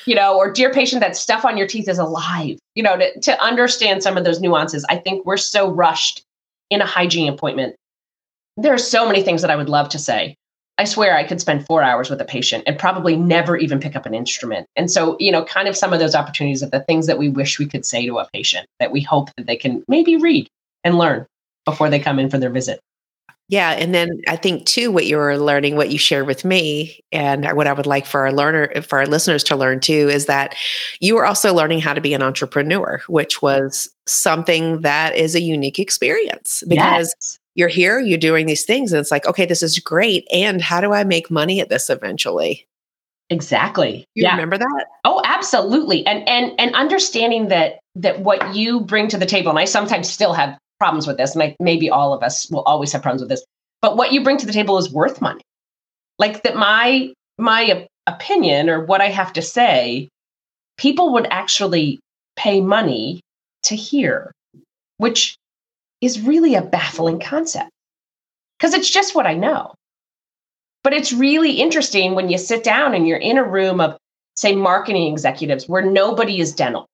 you 0.06 0.16
know, 0.16 0.38
or 0.38 0.52
dear 0.52 0.72
patient, 0.72 1.02
that 1.02 1.16
stuff 1.16 1.46
on 1.46 1.58
your 1.58 1.68
teeth 1.68 1.88
is 1.88 2.00
alive, 2.00 2.58
you 2.76 2.84
know, 2.84 2.98
to, 2.98 3.20
to 3.22 3.44
understand 3.44 4.04
some 4.04 4.18
of 4.18 4.24
those 4.24 4.40
nuances. 4.40 4.86
I 4.90 4.98
think 4.98 5.26
we're 5.26 5.38
so 5.38 5.70
rushed 5.70 6.24
in 6.70 6.82
a 6.82 6.86
hygiene 6.86 7.32
appointment. 7.32 7.76
There 8.58 8.74
are 8.74 8.80
so 8.80 9.08
many 9.08 9.24
things 9.24 9.42
that 9.42 9.52
I 9.52 9.56
would 9.56 9.70
love 9.70 9.90
to 9.90 10.00
say. 10.00 10.36
I 10.78 10.86
swear 10.86 11.18
I 11.18 11.26
could 11.26 11.42
spend 11.42 11.66
four 11.66 11.84
hours 11.84 12.10
with 12.10 12.22
a 12.22 12.26
patient 12.26 12.64
and 12.66 12.80
probably 12.80 13.18
never 13.18 13.58
even 13.58 13.82
pick 13.82 13.98
up 13.98 14.06
an 14.06 14.14
instrument. 14.14 14.66
And 14.78 14.90
so, 14.90 15.18
you 15.20 15.30
know, 15.30 15.44
kind 15.44 15.68
of 15.68 15.76
some 15.76 15.92
of 15.92 16.00
those 16.00 16.16
opportunities 16.16 16.62
of 16.62 16.72
the 16.72 16.80
things 16.80 17.06
that 17.08 17.18
we 17.18 17.28
wish 17.28 17.60
we 17.60 17.66
could 17.66 17.86
say 17.86 18.06
to 18.06 18.20
a 18.20 18.30
patient 18.32 18.66
that 18.80 18.92
we 18.92 19.02
hope 19.02 19.30
that 19.36 19.46
they 19.46 19.58
can 19.58 19.84
maybe 19.90 20.16
read 20.16 20.48
and 20.86 20.98
learn 20.98 21.26
before 21.66 21.90
they 21.90 22.00
come 22.00 22.18
in 22.18 22.30
for 22.30 22.38
their 22.38 22.50
visit. 22.50 22.80
Yeah. 23.50 23.72
And 23.72 23.96
then 23.96 24.22
I 24.28 24.36
think 24.36 24.68
too, 24.68 24.92
what 24.92 25.08
you 25.08 25.18
were 25.18 25.38
learning, 25.38 25.76
what 25.76 25.90
you 25.90 25.98
shared 25.98 26.28
with 26.28 26.46
me, 26.46 27.04
and 27.12 27.46
what 27.54 27.66
I 27.66 27.74
would 27.74 27.88
like 27.88 28.06
for 28.06 28.22
our 28.22 28.32
learner, 28.32 28.82
for 28.84 29.00
our 29.00 29.08
listeners 29.08 29.44
to 29.46 29.56
learn 29.56 29.80
too, 29.80 30.08
is 30.08 30.28
that 30.28 30.56
you 31.00 31.16
were 31.16 31.26
also 31.26 31.52
learning 31.52 31.82
how 31.82 31.96
to 31.96 32.00
be 32.00 32.14
an 32.14 32.22
entrepreneur, 32.22 33.02
which 33.08 33.42
was 33.42 33.90
something 34.06 34.82
that 34.82 35.16
is 35.16 35.34
a 35.34 35.42
unique 35.42 35.80
experience 35.80 36.64
because 36.70 37.14
yes. 37.20 37.40
you're 37.56 37.68
here, 37.70 38.00
you're 38.00 38.20
doing 38.20 38.46
these 38.46 38.66
things, 38.66 38.94
and 38.94 39.00
it's 39.00 39.12
like, 39.12 39.26
okay, 39.26 39.48
this 39.48 39.64
is 39.64 39.80
great. 39.80 40.28
And 40.32 40.62
how 40.62 40.80
do 40.80 40.94
I 40.94 41.04
make 41.04 41.32
money 41.32 41.60
at 41.60 41.70
this 41.70 41.90
eventually? 41.90 42.68
Exactly. 43.32 44.06
You 44.14 44.24
yeah. 44.24 44.32
remember 44.32 44.60
that? 44.60 44.86
Oh, 45.06 45.22
absolutely. 45.26 46.06
And 46.06 46.28
and 46.30 46.54
and 46.60 46.76
understanding 46.76 47.48
that 47.48 47.80
that 47.96 48.20
what 48.20 48.54
you 48.54 48.82
bring 48.82 49.08
to 49.08 49.18
the 49.18 49.26
table, 49.26 49.50
and 49.50 49.60
I 49.60 49.66
sometimes 49.66 50.08
still 50.08 50.34
have 50.34 50.56
problems 50.80 51.06
with 51.06 51.18
this, 51.18 51.34
and 51.34 51.44
I, 51.44 51.56
maybe 51.60 51.90
all 51.90 52.14
of 52.14 52.24
us 52.24 52.50
will 52.50 52.62
always 52.62 52.92
have 52.94 53.02
problems 53.02 53.22
with 53.22 53.30
this. 53.30 53.44
But 53.82 53.98
what 53.98 54.12
you 54.12 54.24
bring 54.24 54.38
to 54.38 54.46
the 54.46 54.54
table 54.54 54.78
is 54.78 54.92
worth 54.92 55.22
money. 55.22 55.42
Like 56.18 56.44
that, 56.44 56.56
my 56.56 57.14
my 57.38 57.88
opinion 58.08 58.70
or 58.70 58.84
what 58.84 59.02
I 59.02 59.10
have 59.10 59.34
to 59.34 59.42
say, 59.42 60.10
people 60.78 61.14
would 61.14 61.28
actually 61.30 62.00
pay 62.36 62.62
money 62.62 63.22
to 63.64 63.76
hear, 63.76 64.32
which 64.98 65.36
is 66.02 66.22
really 66.22 66.56
a 66.56 66.62
baffling 66.62 67.20
concept 67.20 67.70
because 68.58 68.74
it's 68.74 68.90
just 68.90 69.16
what 69.16 69.28
I 69.28 69.34
know. 69.34 69.74
But 70.84 70.94
it's 70.94 71.12
really 71.12 71.52
interesting 71.52 72.16
when 72.16 72.30
you 72.30 72.38
sit 72.38 72.64
down 72.64 72.94
and 72.94 73.08
you're 73.08 73.18
in 73.18 73.38
a 73.38 73.44
room 73.44 73.82
of, 73.82 73.98
say, 74.36 74.56
marketing 74.56 75.12
executives 75.12 75.68
where 75.68 75.82
nobody 75.84 76.40
is 76.40 76.56
dental 76.56 76.86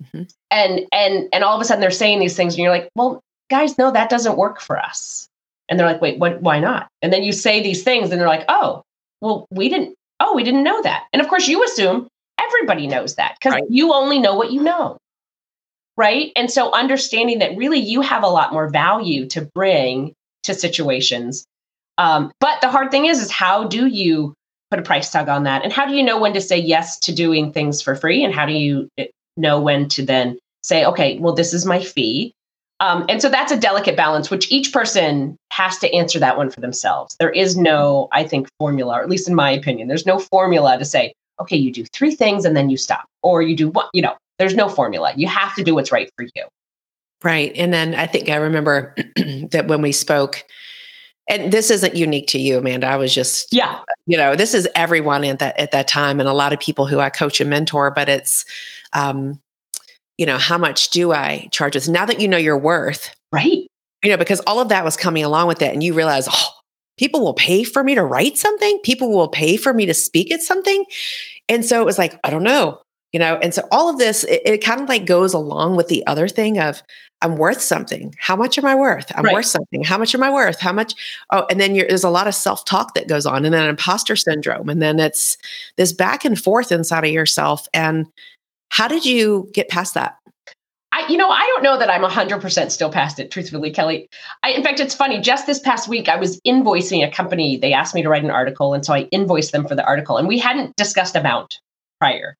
Mm-hmm. 0.00 0.22
And 0.50 0.80
and 0.92 1.28
and 1.32 1.44
all 1.44 1.54
of 1.54 1.60
a 1.60 1.64
sudden 1.64 1.80
they're 1.80 1.90
saying 1.90 2.20
these 2.20 2.36
things, 2.36 2.54
and 2.54 2.62
you're 2.62 2.72
like, 2.72 2.88
well, 2.94 3.20
guys, 3.50 3.78
no, 3.78 3.90
that 3.90 4.10
doesn't 4.10 4.36
work 4.36 4.60
for 4.60 4.78
us. 4.78 5.28
And 5.68 5.78
they're 5.78 5.86
like, 5.86 6.00
wait, 6.00 6.18
what? 6.18 6.42
Why 6.42 6.60
not? 6.60 6.88
And 7.02 7.12
then 7.12 7.22
you 7.22 7.32
say 7.32 7.62
these 7.62 7.82
things, 7.82 8.10
and 8.10 8.20
they're 8.20 8.28
like, 8.28 8.44
oh, 8.48 8.82
well, 9.20 9.46
we 9.50 9.68
didn't. 9.68 9.94
Oh, 10.20 10.34
we 10.34 10.44
didn't 10.44 10.62
know 10.62 10.82
that. 10.82 11.06
And 11.12 11.20
of 11.20 11.28
course, 11.28 11.48
you 11.48 11.64
assume 11.64 12.08
everybody 12.40 12.86
knows 12.86 13.16
that 13.16 13.36
because 13.38 13.54
right. 13.54 13.64
you 13.68 13.92
only 13.92 14.18
know 14.18 14.34
what 14.34 14.52
you 14.52 14.62
know. 14.62 14.98
Right. 15.96 16.32
And 16.36 16.50
so 16.50 16.72
understanding 16.72 17.40
that 17.40 17.56
really 17.56 17.78
you 17.78 18.00
have 18.00 18.22
a 18.22 18.28
lot 18.28 18.52
more 18.52 18.68
value 18.68 19.26
to 19.30 19.42
bring 19.54 20.14
to 20.44 20.54
situations. 20.54 21.44
Um, 21.98 22.32
but 22.40 22.60
the 22.60 22.70
hard 22.70 22.90
thing 22.90 23.06
is, 23.06 23.20
is 23.20 23.30
how 23.30 23.64
do 23.64 23.86
you 23.86 24.34
put 24.70 24.80
a 24.80 24.82
price 24.82 25.10
tag 25.10 25.28
on 25.28 25.44
that? 25.44 25.64
And 25.64 25.72
how 25.72 25.86
do 25.86 25.94
you 25.94 26.02
know 26.02 26.18
when 26.18 26.32
to 26.32 26.40
say 26.40 26.58
yes 26.58 26.98
to 27.00 27.14
doing 27.14 27.52
things 27.52 27.82
for 27.82 27.94
free? 27.94 28.24
And 28.24 28.34
how 28.34 28.46
do 28.46 28.52
you 28.52 28.88
know 29.36 29.60
when 29.60 29.88
to 29.88 30.04
then 30.04 30.38
say, 30.62 30.84
okay, 30.84 31.18
well, 31.18 31.34
this 31.34 31.52
is 31.52 31.66
my 31.66 31.80
fee. 31.82 32.34
Um, 32.80 33.04
and 33.08 33.22
so 33.22 33.28
that's 33.28 33.52
a 33.52 33.56
delicate 33.56 33.96
balance, 33.96 34.30
which 34.30 34.50
each 34.50 34.72
person 34.72 35.36
has 35.52 35.78
to 35.78 35.92
answer 35.94 36.18
that 36.18 36.36
one 36.36 36.50
for 36.50 36.60
themselves. 36.60 37.16
There 37.20 37.30
is 37.30 37.56
no, 37.56 38.08
I 38.10 38.24
think, 38.24 38.48
formula, 38.58 38.98
or 38.98 39.02
at 39.02 39.08
least 39.08 39.28
in 39.28 39.34
my 39.34 39.50
opinion, 39.50 39.88
there's 39.88 40.06
no 40.06 40.18
formula 40.18 40.78
to 40.78 40.84
say, 40.84 41.12
okay, 41.40 41.56
you 41.56 41.72
do 41.72 41.84
three 41.92 42.14
things 42.14 42.44
and 42.44 42.56
then 42.56 42.70
you 42.70 42.76
stop, 42.76 43.06
or 43.22 43.40
you 43.42 43.56
do 43.56 43.68
what, 43.68 43.88
you 43.92 44.02
know, 44.02 44.16
there's 44.38 44.56
no 44.56 44.68
formula. 44.68 45.12
You 45.16 45.28
have 45.28 45.54
to 45.54 45.62
do 45.62 45.74
what's 45.74 45.92
right 45.92 46.10
for 46.16 46.24
you. 46.34 46.44
Right. 47.22 47.52
And 47.54 47.72
then 47.72 47.94
I 47.94 48.06
think 48.06 48.28
I 48.28 48.36
remember 48.36 48.94
that 49.50 49.66
when 49.68 49.80
we 49.80 49.92
spoke, 49.92 50.44
and 51.28 51.52
this 51.52 51.70
isn't 51.70 51.94
unique 51.94 52.26
to 52.28 52.38
you, 52.40 52.58
Amanda. 52.58 52.88
I 52.88 52.96
was 52.96 53.14
just, 53.14 53.52
yeah, 53.52 53.78
you 54.06 54.18
know, 54.18 54.34
this 54.34 54.54
is 54.54 54.68
everyone 54.74 55.22
at 55.24 55.38
that 55.38 55.58
at 55.58 55.70
that 55.70 55.86
time, 55.86 56.18
and 56.18 56.28
a 56.28 56.32
lot 56.32 56.52
of 56.52 56.58
people 56.58 56.84
who 56.84 56.98
I 56.98 57.10
coach 57.10 57.40
and 57.40 57.48
mentor. 57.48 57.92
But 57.92 58.08
it's, 58.08 58.44
um, 58.92 59.40
you 60.18 60.26
know, 60.26 60.38
how 60.38 60.58
much 60.58 60.90
do 60.90 61.12
I 61.12 61.48
charge 61.50 61.74
this? 61.74 61.88
Now 61.88 62.06
that 62.06 62.20
you 62.20 62.28
know 62.28 62.36
your 62.36 62.58
worth, 62.58 63.14
right? 63.32 63.66
You 64.02 64.10
know, 64.10 64.16
because 64.16 64.40
all 64.46 64.60
of 64.60 64.68
that 64.68 64.84
was 64.84 64.96
coming 64.96 65.24
along 65.24 65.48
with 65.48 65.62
it, 65.62 65.72
and 65.72 65.82
you 65.82 65.94
realize, 65.94 66.28
oh, 66.30 66.48
people 66.98 67.20
will 67.20 67.34
pay 67.34 67.64
for 67.64 67.82
me 67.82 67.94
to 67.94 68.04
write 68.04 68.36
something. 68.36 68.78
People 68.84 69.10
will 69.10 69.28
pay 69.28 69.56
for 69.56 69.72
me 69.72 69.86
to 69.86 69.94
speak 69.94 70.30
at 70.32 70.42
something, 70.42 70.84
and 71.48 71.64
so 71.64 71.80
it 71.80 71.84
was 71.84 71.98
like, 71.98 72.18
I 72.24 72.30
don't 72.30 72.42
know, 72.42 72.80
you 73.12 73.18
know, 73.18 73.36
and 73.36 73.52
so 73.54 73.66
all 73.70 73.90
of 73.90 73.98
this, 73.98 74.24
it, 74.24 74.42
it 74.44 74.58
kind 74.58 74.80
of 74.80 74.88
like 74.88 75.04
goes 75.06 75.34
along 75.34 75.76
with 75.76 75.88
the 75.88 76.06
other 76.06 76.28
thing 76.28 76.58
of 76.58 76.82
I'm 77.20 77.36
worth 77.36 77.60
something. 77.60 78.14
How 78.18 78.34
much 78.34 78.58
am 78.58 78.64
I 78.64 78.74
worth? 78.74 79.10
I'm 79.14 79.24
right. 79.24 79.34
worth 79.34 79.46
something. 79.46 79.84
How 79.84 79.96
much 79.96 80.14
am 80.14 80.22
I 80.22 80.30
worth? 80.30 80.58
How 80.58 80.72
much? 80.72 80.94
Oh, 81.30 81.46
and 81.48 81.60
then 81.60 81.74
there's 81.74 82.04
a 82.04 82.10
lot 82.10 82.26
of 82.26 82.34
self 82.34 82.64
talk 82.64 82.94
that 82.94 83.08
goes 83.08 83.26
on, 83.26 83.44
and 83.44 83.54
then 83.54 83.68
imposter 83.68 84.16
syndrome, 84.16 84.68
and 84.68 84.82
then 84.82 84.98
it's 84.98 85.36
this 85.76 85.92
back 85.92 86.24
and 86.24 86.40
forth 86.40 86.72
inside 86.72 87.04
of 87.04 87.10
yourself. 87.10 87.68
And 87.72 88.06
how 88.72 88.88
did 88.88 89.04
you 89.04 89.50
get 89.52 89.68
past 89.68 89.92
that? 89.92 90.16
I, 90.92 91.06
you 91.06 91.18
know, 91.18 91.28
I 91.28 91.44
don't 91.48 91.62
know 91.62 91.78
that 91.78 91.90
I'm 91.90 92.00
100% 92.00 92.70
still 92.70 92.90
past 92.90 93.18
it, 93.18 93.30
truthfully, 93.30 93.70
Kelly. 93.70 94.08
I, 94.42 94.52
in 94.52 94.62
fact, 94.62 94.80
it's 94.80 94.94
funny. 94.94 95.20
Just 95.20 95.46
this 95.46 95.58
past 95.58 95.88
week, 95.88 96.08
I 96.08 96.16
was 96.16 96.40
invoicing 96.46 97.06
a 97.06 97.10
company. 97.10 97.58
They 97.58 97.74
asked 97.74 97.94
me 97.94 98.00
to 98.00 98.08
write 98.08 98.24
an 98.24 98.30
article. 98.30 98.72
And 98.72 98.82
so 98.82 98.94
I 98.94 99.08
invoiced 99.12 99.52
them 99.52 99.68
for 99.68 99.74
the 99.74 99.84
article. 99.84 100.16
And 100.16 100.26
we 100.26 100.38
hadn't 100.38 100.74
discussed 100.76 101.16
amount 101.16 101.60
prior. 102.00 102.34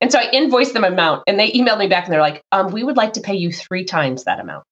And 0.00 0.10
so 0.10 0.18
I 0.18 0.30
invoiced 0.30 0.72
them 0.72 0.84
amount 0.84 1.24
and 1.26 1.38
they 1.38 1.52
emailed 1.52 1.80
me 1.80 1.86
back 1.86 2.04
and 2.04 2.14
they're 2.14 2.20
like, 2.22 2.40
um, 2.52 2.72
we 2.72 2.82
would 2.82 2.96
like 2.96 3.12
to 3.12 3.20
pay 3.20 3.34
you 3.34 3.52
three 3.52 3.84
times 3.84 4.24
that 4.24 4.40
amount. 4.40 4.64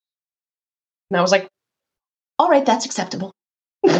And 1.11 1.19
I 1.19 1.21
was 1.21 1.31
like, 1.31 1.47
all 2.39 2.49
right, 2.49 2.65
that's 2.65 2.87
acceptable. 2.87 3.31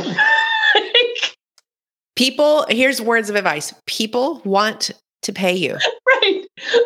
people, 2.16 2.66
here's 2.70 3.00
words 3.00 3.30
of 3.30 3.36
advice. 3.36 3.72
People 3.86 4.42
want 4.46 4.90
to 5.22 5.34
pay 5.34 5.56
you. 5.56 5.78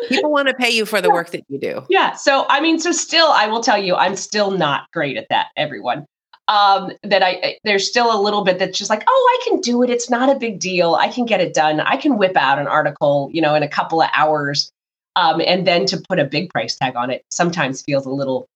People 0.08 0.30
want 0.30 0.48
to 0.48 0.54
pay 0.54 0.70
you 0.70 0.86
for 0.86 1.00
the 1.00 1.08
yeah. 1.08 1.14
work 1.14 1.30
that 1.30 1.44
you 1.48 1.58
do. 1.58 1.82
Yeah. 1.88 2.12
So, 2.12 2.46
I 2.48 2.60
mean, 2.60 2.78
so 2.78 2.92
still, 2.92 3.28
I 3.28 3.46
will 3.46 3.62
tell 3.62 3.78
you, 3.78 3.94
I'm 3.94 4.16
still 4.16 4.50
not 4.50 4.90
great 4.92 5.16
at 5.16 5.26
that, 5.30 5.48
everyone 5.56 6.06
um, 6.50 6.90
that 7.04 7.22
I 7.22 7.58
there's 7.62 7.88
still 7.88 8.12
a 8.12 8.20
little 8.20 8.42
bit 8.42 8.58
that's 8.58 8.76
just 8.76 8.90
like, 8.90 9.04
oh, 9.08 9.38
I 9.40 9.48
can 9.48 9.60
do 9.60 9.82
it. 9.84 9.88
It's 9.88 10.10
not 10.10 10.28
a 10.28 10.38
big 10.38 10.58
deal. 10.58 10.96
I 10.96 11.08
can 11.08 11.24
get 11.24 11.40
it 11.40 11.54
done. 11.54 11.80
I 11.80 11.96
can 11.96 12.18
whip 12.18 12.36
out 12.36 12.58
an 12.58 12.66
article, 12.66 13.30
you 13.32 13.40
know, 13.40 13.54
in 13.54 13.62
a 13.62 13.68
couple 13.68 14.02
of 14.02 14.10
hours. 14.12 14.70
Um, 15.14 15.40
and 15.46 15.66
then 15.66 15.86
to 15.86 16.02
put 16.08 16.18
a 16.18 16.24
big 16.24 16.50
price 16.50 16.76
tag 16.76 16.96
on 16.96 17.10
it 17.10 17.22
sometimes 17.30 17.82
feels 17.82 18.04
a 18.04 18.10
little, 18.10 18.46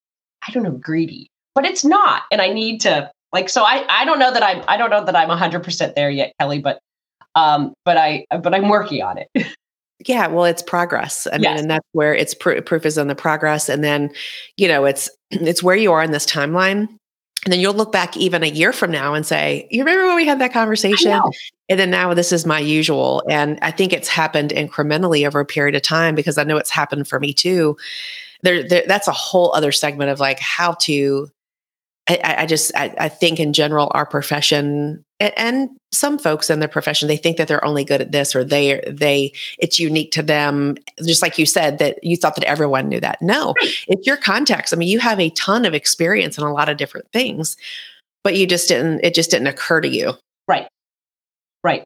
I 0.47 0.51
don't 0.53 0.65
know, 0.65 0.73
greedy. 0.73 1.29
But 1.55 1.65
it's 1.65 1.85
not. 1.85 2.25
And 2.33 2.43
I 2.43 2.53
need 2.53 2.81
to 2.81 3.11
like 3.33 3.49
so 3.49 3.63
I 3.63 3.87
I 3.89 4.05
don't 4.05 4.19
know 4.19 4.33
that 4.33 4.43
I'm 4.43 4.65
I 4.67 4.77
don't 4.77 4.91
know 4.91 5.05
that 5.05 5.15
I'm 5.15 5.29
100% 5.29 5.95
there 5.95 6.11
yet, 6.11 6.33
Kelly, 6.41 6.59
but 6.59 6.81
um 7.37 7.75
but 7.85 7.97
I 7.97 8.27
but 8.31 8.55
I'm 8.55 8.69
working 8.69 9.03
on 9.03 9.19
it. 9.19 9.29
yeah 10.09 10.27
well 10.27 10.45
it's 10.45 10.63
progress 10.63 11.27
i 11.29 11.37
yes. 11.37 11.41
mean 11.41 11.59
and 11.59 11.71
that's 11.71 11.87
where 11.93 12.15
it's 12.15 12.35
pr- 12.35 12.61
proof 12.61 12.87
is 12.87 12.99
on 12.99 13.09
the 13.09 13.15
progress 13.15 13.69
and 13.69 13.83
then 13.83 14.11
you 14.57 14.69
know 14.69 14.85
it's 14.85 15.11
it's 15.31 15.63
where 15.63 15.77
you 15.77 15.93
are 15.93 16.03
in 16.03 16.11
this 16.11 16.27
timeline 16.27 16.89
and 17.45 17.53
then 17.53 17.61
you'll 17.61 17.75
look 17.75 17.93
back 17.93 18.17
even 18.17 18.43
a 18.43 18.49
year 18.49 18.73
from 18.73 18.91
now 18.91 19.13
and 19.15 19.27
say, 19.27 19.69
You 19.71 19.83
remember 19.83 20.07
when 20.07 20.17
we 20.17 20.27
had 20.27 20.41
that 20.41 20.53
conversation? 20.53 21.21
And 21.69 21.79
then 21.79 21.91
now 21.91 22.15
this 22.15 22.33
is 22.33 22.47
my 22.47 22.59
usual. 22.59 23.23
And 23.29 23.59
I 23.61 23.71
think 23.71 23.93
it's 23.93 24.09
happened 24.09 24.51
incrementally 24.51 25.27
over 25.27 25.41
a 25.41 25.47
period 25.47 25.75
of 25.75 25.83
time 25.83 26.15
because 26.15 26.39
I 26.39 26.45
know 26.45 26.57
it's 26.57 26.71
happened 26.71 27.07
for 27.07 27.21
me 27.21 27.35
too. 27.35 27.77
There, 28.43 28.67
there 28.67 28.85
that's 28.87 29.09
a 29.09 29.13
whole 29.13 29.55
other 29.55 29.73
segment 29.73 30.11
of 30.11 30.21
like 30.21 30.39
how 30.39 30.73
to 30.83 31.31
I, 32.09 32.37
I 32.39 32.47
just 32.47 32.73
I, 32.77 32.95
I, 32.99 33.09
think 33.09 33.41
in 33.41 33.55
general 33.55 33.91
our 33.95 34.05
profession 34.05 35.04
and, 35.21 35.33
and, 35.37 35.71
some 35.93 36.19
folks 36.19 36.51
in 36.51 36.59
their 36.59 36.69
profession 36.69 37.07
they 37.07 37.17
think 37.17 37.37
that 37.37 37.47
they're 37.47 37.65
only 37.65 37.85
good 37.85 38.01
at 38.01 38.11
this 38.11 38.35
or 38.35 38.43
they 38.43 38.83
they 38.91 39.33
it's 39.61 39.79
unique 39.79 40.11
to 40.11 40.25
them. 40.25 40.77
Just 41.07 41.23
like 41.23 41.39
you 41.39 41.47
said 41.47 41.79
that 41.79 42.03
you 42.03 42.17
thought 42.17 42.35
that 42.35 42.43
everyone 42.43 42.89
knew 42.89 42.99
that. 42.99 43.23
No 43.23 43.55
it's 43.87 44.07
your 44.07 44.17
context 44.17 44.75
i 44.75 44.77
mean 44.77 44.89
you 44.89 44.99
have 44.99 45.21
a 45.21 45.31
ton 45.31 45.65
of 45.65 45.73
experience 45.73 46.37
in 46.37 46.43
a 46.43 46.53
lot 46.53 46.69
of 46.69 46.77
different 46.77 47.07
things 47.13 47.57
but 48.25 48.37
you 48.37 48.47
just 48.47 48.67
didn't 48.69 49.01
it 49.05 49.15
just 49.15 49.31
didn't 49.31 49.47
occur 49.47 49.81
to 49.81 49.89
you. 49.89 50.15
Right. 50.49 50.67
Right. 51.63 51.85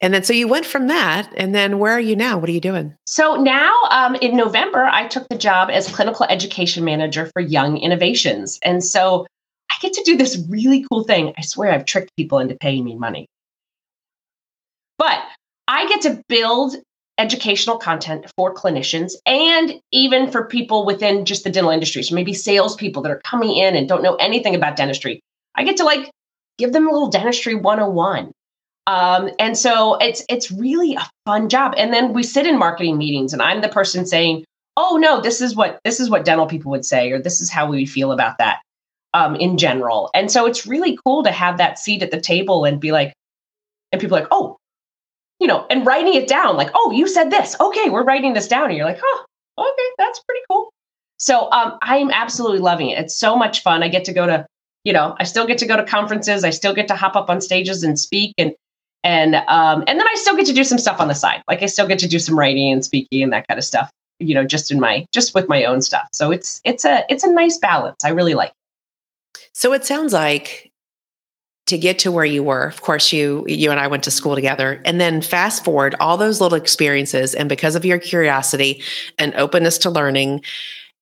And 0.00 0.14
then 0.14 0.24
so 0.24 0.32
you 0.32 0.48
went 0.48 0.64
from 0.64 0.86
that 0.86 1.30
and 1.36 1.54
then 1.54 1.78
where 1.78 1.92
are 1.92 2.00
you 2.00 2.16
now? 2.16 2.38
What 2.38 2.48
are 2.48 2.52
you 2.52 2.60
doing? 2.60 2.94
So 3.06 3.36
now 3.36 3.72
um, 3.90 4.14
in 4.16 4.36
november 4.36 4.84
i 4.84 5.06
took 5.08 5.28
the 5.28 5.36
job 5.36 5.68
as 5.70 5.88
clinical 5.88 6.24
education 6.28 6.84
manager 6.84 7.28
for 7.32 7.42
young 7.42 7.76
innovations. 7.76 8.58
And 8.62 8.82
so 8.82 9.26
I 9.72 9.76
get 9.80 9.94
to 9.94 10.02
do 10.02 10.16
this 10.16 10.44
really 10.48 10.84
cool 10.90 11.04
thing. 11.04 11.32
I 11.38 11.42
swear 11.42 11.72
I've 11.72 11.86
tricked 11.86 12.14
people 12.16 12.38
into 12.38 12.54
paying 12.54 12.84
me 12.84 12.94
money. 12.94 13.26
But 14.98 15.22
I 15.66 15.88
get 15.88 16.02
to 16.02 16.22
build 16.28 16.76
educational 17.18 17.78
content 17.78 18.26
for 18.36 18.54
clinicians 18.54 19.12
and 19.26 19.74
even 19.90 20.30
for 20.30 20.46
people 20.46 20.84
within 20.84 21.24
just 21.24 21.44
the 21.44 21.50
dental 21.50 21.70
industry. 21.70 22.02
So 22.02 22.14
maybe 22.14 22.34
salespeople 22.34 23.02
that 23.02 23.12
are 23.12 23.20
coming 23.24 23.56
in 23.56 23.76
and 23.76 23.88
don't 23.88 24.02
know 24.02 24.16
anything 24.16 24.54
about 24.54 24.76
dentistry. 24.76 25.20
I 25.54 25.64
get 25.64 25.78
to 25.78 25.84
like 25.84 26.10
give 26.58 26.72
them 26.72 26.86
a 26.86 26.92
little 26.92 27.08
dentistry 27.08 27.54
101. 27.54 28.32
Um, 28.86 29.30
and 29.38 29.56
so 29.56 29.96
it's 29.96 30.24
it's 30.28 30.50
really 30.50 30.94
a 30.96 31.08
fun 31.24 31.48
job. 31.48 31.74
And 31.76 31.92
then 31.92 32.12
we 32.12 32.22
sit 32.22 32.46
in 32.46 32.58
marketing 32.58 32.98
meetings 32.98 33.32
and 33.32 33.40
I'm 33.40 33.62
the 33.62 33.68
person 33.68 34.04
saying, 34.04 34.44
oh 34.76 34.98
no, 35.00 35.20
this 35.20 35.40
is 35.40 35.54
what 35.54 35.78
this 35.84 36.00
is 36.00 36.10
what 36.10 36.24
dental 36.24 36.46
people 36.46 36.72
would 36.72 36.84
say, 36.84 37.10
or 37.12 37.20
this 37.20 37.40
is 37.40 37.50
how 37.50 37.70
we 37.70 37.86
feel 37.86 38.12
about 38.12 38.38
that 38.38 38.60
um, 39.14 39.36
in 39.36 39.58
general. 39.58 40.10
And 40.14 40.30
so 40.30 40.46
it's 40.46 40.66
really 40.66 40.98
cool 41.04 41.22
to 41.22 41.30
have 41.30 41.58
that 41.58 41.78
seat 41.78 42.02
at 42.02 42.10
the 42.10 42.20
table 42.20 42.64
and 42.64 42.80
be 42.80 42.92
like, 42.92 43.12
and 43.90 44.00
people 44.00 44.16
like, 44.16 44.28
oh, 44.30 44.56
you 45.38 45.46
know, 45.46 45.66
and 45.70 45.84
writing 45.86 46.14
it 46.14 46.28
down, 46.28 46.56
like, 46.56 46.70
oh, 46.74 46.92
you 46.92 47.08
said 47.08 47.30
this. 47.30 47.56
Okay, 47.60 47.90
we're 47.90 48.04
writing 48.04 48.32
this 48.32 48.48
down. 48.48 48.66
And 48.66 48.76
you're 48.76 48.86
like, 48.86 49.00
oh, 49.02 49.24
okay, 49.58 49.88
that's 49.98 50.20
pretty 50.20 50.40
cool. 50.50 50.70
So 51.18 51.50
um, 51.50 51.78
I'm 51.82 52.10
absolutely 52.10 52.58
loving 52.58 52.90
it. 52.90 52.98
It's 52.98 53.16
so 53.16 53.36
much 53.36 53.62
fun. 53.62 53.82
I 53.82 53.88
get 53.88 54.04
to 54.06 54.12
go 54.12 54.26
to, 54.26 54.46
you 54.84 54.92
know, 54.92 55.14
I 55.18 55.24
still 55.24 55.46
get 55.46 55.58
to 55.58 55.66
go 55.66 55.76
to 55.76 55.84
conferences. 55.84 56.42
I 56.42 56.50
still 56.50 56.74
get 56.74 56.88
to 56.88 56.96
hop 56.96 57.16
up 57.16 57.30
on 57.30 57.40
stages 57.40 57.82
and 57.82 57.98
speak 57.98 58.34
and 58.38 58.54
and 59.04 59.34
um, 59.34 59.82
and 59.86 59.98
then 59.98 60.06
I 60.06 60.14
still 60.14 60.36
get 60.36 60.46
to 60.46 60.52
do 60.52 60.64
some 60.64 60.78
stuff 60.78 61.00
on 61.00 61.08
the 61.08 61.14
side. 61.14 61.42
Like 61.48 61.62
I 61.62 61.66
still 61.66 61.88
get 61.88 61.98
to 62.00 62.08
do 62.08 62.18
some 62.18 62.38
writing 62.38 62.72
and 62.72 62.84
speaking 62.84 63.22
and 63.22 63.32
that 63.32 63.48
kind 63.48 63.58
of 63.58 63.64
stuff, 63.64 63.90
you 64.20 64.34
know, 64.34 64.44
just 64.44 64.70
in 64.70 64.78
my 64.78 65.06
just 65.12 65.34
with 65.34 65.48
my 65.48 65.64
own 65.64 65.82
stuff. 65.82 66.08
So 66.12 66.30
it's 66.30 66.60
it's 66.64 66.84
a 66.84 67.04
it's 67.08 67.24
a 67.24 67.32
nice 67.32 67.58
balance. 67.58 68.04
I 68.04 68.10
really 68.10 68.34
like. 68.34 68.52
So 69.52 69.72
it 69.72 69.84
sounds 69.84 70.12
like 70.12 70.72
to 71.68 71.78
get 71.78 72.00
to 72.00 72.12
where 72.12 72.24
you 72.24 72.42
were, 72.42 72.66
of 72.66 72.82
course, 72.82 73.12
you 73.12 73.44
you 73.46 73.70
and 73.70 73.78
I 73.78 73.86
went 73.86 74.02
to 74.04 74.10
school 74.10 74.34
together, 74.34 74.82
and 74.84 75.00
then 75.00 75.22
fast 75.22 75.64
forward 75.64 75.94
all 76.00 76.16
those 76.16 76.40
little 76.40 76.58
experiences, 76.58 77.34
and 77.34 77.48
because 77.48 77.76
of 77.76 77.84
your 77.84 77.98
curiosity 77.98 78.82
and 79.18 79.34
openness 79.34 79.78
to 79.78 79.90
learning, 79.90 80.42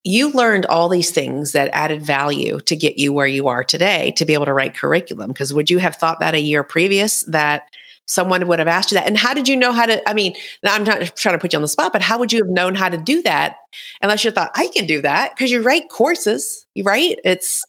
you 0.04 0.30
learned 0.32 0.66
all 0.66 0.88
these 0.88 1.10
things 1.10 1.52
that 1.52 1.70
added 1.72 2.02
value 2.02 2.60
to 2.60 2.76
get 2.76 2.98
you 2.98 3.12
where 3.12 3.26
you 3.26 3.48
are 3.48 3.64
today 3.64 4.12
to 4.12 4.24
be 4.24 4.34
able 4.34 4.46
to 4.46 4.52
write 4.52 4.74
curriculum. 4.74 5.28
Because 5.28 5.52
would 5.52 5.70
you 5.70 5.78
have 5.78 5.96
thought 5.96 6.20
that 6.20 6.34
a 6.34 6.40
year 6.40 6.62
previous 6.62 7.22
that 7.24 7.64
someone 8.06 8.46
would 8.46 8.58
have 8.58 8.68
asked 8.68 8.92
you 8.92 8.96
that? 8.96 9.06
And 9.06 9.16
how 9.16 9.34
did 9.34 9.48
you 9.48 9.56
know 9.56 9.72
how 9.72 9.86
to? 9.86 10.08
I 10.08 10.14
mean, 10.14 10.34
I'm 10.64 10.84
not 10.84 11.16
trying 11.16 11.34
to 11.34 11.38
put 11.38 11.52
you 11.52 11.56
on 11.58 11.62
the 11.62 11.68
spot, 11.68 11.92
but 11.92 12.02
how 12.02 12.18
would 12.18 12.32
you 12.32 12.38
have 12.38 12.52
known 12.52 12.74
how 12.74 12.88
to 12.88 12.98
do 12.98 13.22
that 13.22 13.56
unless 14.02 14.24
you 14.24 14.30
thought 14.30 14.52
I 14.54 14.68
can 14.68 14.86
do 14.86 15.00
that? 15.02 15.34
Because 15.34 15.50
you 15.50 15.62
write 15.62 15.88
courses, 15.88 16.66
right? 16.82 17.18
It's 17.24 17.64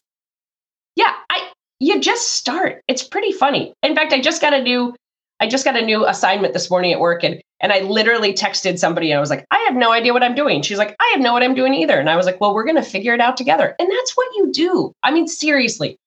yeah, 0.96 1.14
I 1.30 1.52
you 1.80 2.00
just 2.00 2.34
start. 2.34 2.82
It's 2.88 3.04
pretty 3.04 3.32
funny. 3.32 3.74
In 3.82 3.96
fact, 3.96 4.14
I 4.14 4.22
just 4.22 4.42
got 4.42 4.54
a 4.54 4.62
new 4.62 4.96
I 5.40 5.48
just 5.48 5.66
got 5.66 5.76
a 5.76 5.86
new 5.86 6.06
assignment 6.06 6.54
this 6.54 6.70
morning 6.70 6.94
at 6.94 7.00
work 7.00 7.24
and 7.24 7.42
and 7.62 7.72
I 7.72 7.80
literally 7.80 8.34
texted 8.34 8.80
somebody 8.80 9.12
and 9.12 9.18
I 9.18 9.22
was 9.22 9.30
like, 9.30 9.46
I 9.52 9.58
have 9.68 9.76
no 9.76 9.92
idea 9.92 10.14
what 10.14 10.24
I'm 10.24 10.36
doing. 10.36 10.62
She's 10.62 10.78
like, 10.78 10.96
I 11.00 11.12
have 11.14 11.22
no 11.22 11.34
what 11.34 11.44
I'm 11.44 11.54
doing 11.54 11.74
either. 11.76 12.00
And 12.00 12.10
I 12.10 12.16
was 12.16 12.26
like, 12.26 12.42
well, 12.42 12.56
we're 12.56 12.64
going 12.64 12.76
to 12.76 12.82
figure 12.82 13.14
it 13.14 13.22
out 13.22 13.38
together. 13.38 13.76
And 13.78 13.90
that's 13.90 14.18
what 14.18 14.36
you 14.36 14.52
do. 14.52 14.94
I 15.04 15.12
mean, 15.12 15.28
seriously, 15.28 15.98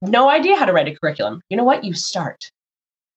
no 0.00 0.30
idea 0.30 0.56
how 0.56 0.64
to 0.64 0.72
write 0.72 0.88
a 0.88 0.96
curriculum. 0.96 1.42
You 1.50 1.58
know 1.58 1.64
what? 1.64 1.84
You 1.84 1.92
start. 1.92 2.50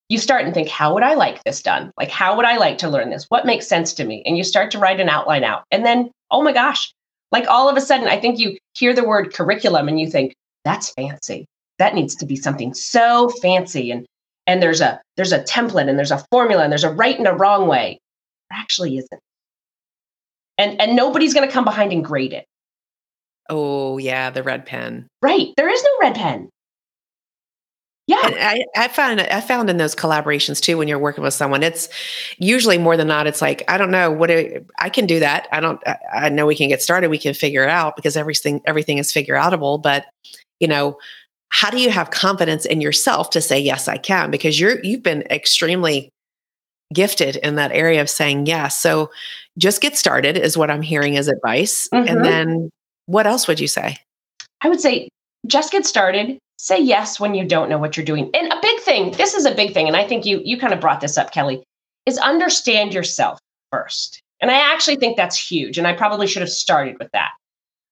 You 0.09 0.17
start 0.17 0.45
and 0.45 0.53
think, 0.53 0.67
how 0.67 0.93
would 0.93 1.03
I 1.03 1.15
like 1.15 1.41
this 1.43 1.61
done? 1.61 1.91
Like, 1.97 2.11
how 2.11 2.35
would 2.35 2.45
I 2.45 2.57
like 2.57 2.77
to 2.79 2.89
learn 2.89 3.09
this? 3.09 3.25
What 3.29 3.45
makes 3.45 3.65
sense 3.65 3.93
to 3.93 4.03
me? 4.03 4.23
And 4.25 4.37
you 4.37 4.43
start 4.43 4.71
to 4.71 4.79
write 4.79 4.99
an 4.99 5.09
outline 5.09 5.43
out. 5.45 5.63
And 5.71 5.85
then, 5.85 6.11
oh 6.31 6.43
my 6.43 6.51
gosh, 6.51 6.93
like 7.31 7.47
all 7.47 7.69
of 7.69 7.77
a 7.77 7.81
sudden, 7.81 8.07
I 8.07 8.19
think 8.19 8.39
you 8.39 8.57
hear 8.73 8.93
the 8.93 9.07
word 9.07 9.33
curriculum 9.33 9.87
and 9.87 9.99
you 9.99 10.09
think, 10.09 10.35
that's 10.65 10.89
fancy. 10.89 11.45
That 11.79 11.95
needs 11.95 12.15
to 12.15 12.25
be 12.25 12.35
something 12.35 12.73
so 12.73 13.29
fancy 13.29 13.91
and 13.91 14.05
and 14.47 14.61
there's 14.61 14.81
a 14.81 15.01
there's 15.15 15.31
a 15.31 15.43
template 15.43 15.89
and 15.89 15.97
there's 15.97 16.11
a 16.11 16.23
formula 16.31 16.63
and 16.63 16.71
there's 16.71 16.83
a 16.83 16.93
right 16.93 17.17
and 17.17 17.27
a 17.27 17.33
wrong 17.33 17.67
way. 17.67 17.99
There 18.49 18.59
actually 18.59 18.97
isn't. 18.97 19.21
And 20.57 20.79
and 20.81 20.95
nobody's 20.95 21.33
going 21.33 21.47
to 21.47 21.53
come 21.53 21.65
behind 21.65 21.93
and 21.93 22.03
grade 22.03 22.33
it. 22.33 22.45
Oh, 23.49 23.97
yeah, 23.97 24.31
the 24.31 24.43
red 24.43 24.65
pen. 24.65 25.07
Right. 25.21 25.53
There 25.55 25.69
is 25.69 25.83
no 25.83 25.89
red 26.01 26.15
pen. 26.15 26.49
Yeah. 28.07 28.17
I, 28.21 28.63
I 28.75 28.87
found 28.87 29.19
I 29.19 29.41
found 29.41 29.67
in 29.67 29.77
those 29.77 29.95
collaborations 29.95 30.61
too 30.61 30.77
when 30.77 30.87
you're 30.87 30.99
working 30.99 31.23
with 31.23 31.33
someone, 31.33 31.63
it's 31.63 31.89
usually 32.37 32.77
more 32.77 32.97
than 32.97 33.07
not. 33.07 33.25
It's 33.25 33.41
like 33.41 33.63
I 33.67 33.79
don't 33.79 33.89
know 33.89 34.11
what 34.11 34.29
it, 34.29 34.65
I 34.77 34.89
can 34.89 35.07
do 35.07 35.19
that. 35.19 35.47
I 35.51 35.59
don't. 35.59 35.81
I, 35.87 35.97
I 36.13 36.29
know 36.29 36.45
we 36.45 36.55
can 36.55 36.69
get 36.69 36.83
started. 36.83 37.09
We 37.09 37.17
can 37.17 37.33
figure 37.33 37.63
it 37.63 37.69
out 37.69 37.95
because 37.95 38.15
everything 38.15 38.61
everything 38.65 38.99
is 38.99 39.11
figure 39.11 39.35
outable. 39.35 39.81
But 39.81 40.05
you 40.59 40.67
know, 40.67 40.97
how 41.49 41.69
do 41.69 41.79
you 41.79 41.89
have 41.89 42.11
confidence 42.11 42.65
in 42.65 42.81
yourself 42.81 43.29
to 43.31 43.41
say 43.41 43.59
yes, 43.59 43.87
I 43.87 43.97
can? 43.97 44.31
Because 44.31 44.59
you're 44.59 44.83
you've 44.83 45.03
been 45.03 45.23
extremely 45.23 46.09
gifted 46.93 47.37
in 47.37 47.55
that 47.55 47.71
area 47.71 48.01
of 48.01 48.09
saying 48.09 48.45
yes. 48.45 48.77
So 48.77 49.11
just 49.57 49.81
get 49.81 49.97
started 49.97 50.37
is 50.37 50.57
what 50.57 50.69
I'm 50.69 50.81
hearing 50.81 51.17
as 51.17 51.27
advice. 51.27 51.89
Mm-hmm. 51.93 52.07
And 52.07 52.25
then 52.25 52.69
what 53.05 53.27
else 53.27 53.47
would 53.47 53.59
you 53.59 53.67
say? 53.67 53.97
I 54.61 54.69
would 54.69 54.81
say 54.81 55.09
just 55.47 55.71
get 55.71 55.85
started. 55.85 56.37
Say 56.57 56.79
yes 56.81 57.19
when 57.19 57.35
you 57.35 57.45
don't 57.45 57.69
know 57.69 57.77
what 57.77 57.97
you're 57.97 58.05
doing. 58.05 58.29
And 58.33 58.51
a 58.51 58.59
big 58.61 58.79
thing, 58.79 59.11
this 59.11 59.33
is 59.33 59.45
a 59.45 59.53
big 59.53 59.73
thing, 59.73 59.87
and 59.87 59.97
I 59.97 60.07
think 60.07 60.25
you 60.25 60.41
you 60.43 60.57
kind 60.57 60.73
of 60.73 60.79
brought 60.79 61.01
this 61.01 61.17
up, 61.17 61.31
Kelly, 61.31 61.63
is 62.05 62.17
understand 62.17 62.93
yourself 62.93 63.39
first. 63.71 64.21
And 64.41 64.51
I 64.51 64.73
actually 64.73 64.97
think 64.97 65.17
that's 65.17 65.37
huge. 65.37 65.77
And 65.77 65.87
I 65.87 65.93
probably 65.93 66.27
should 66.27 66.41
have 66.41 66.49
started 66.49 66.97
with 66.99 67.09
that. 67.11 67.31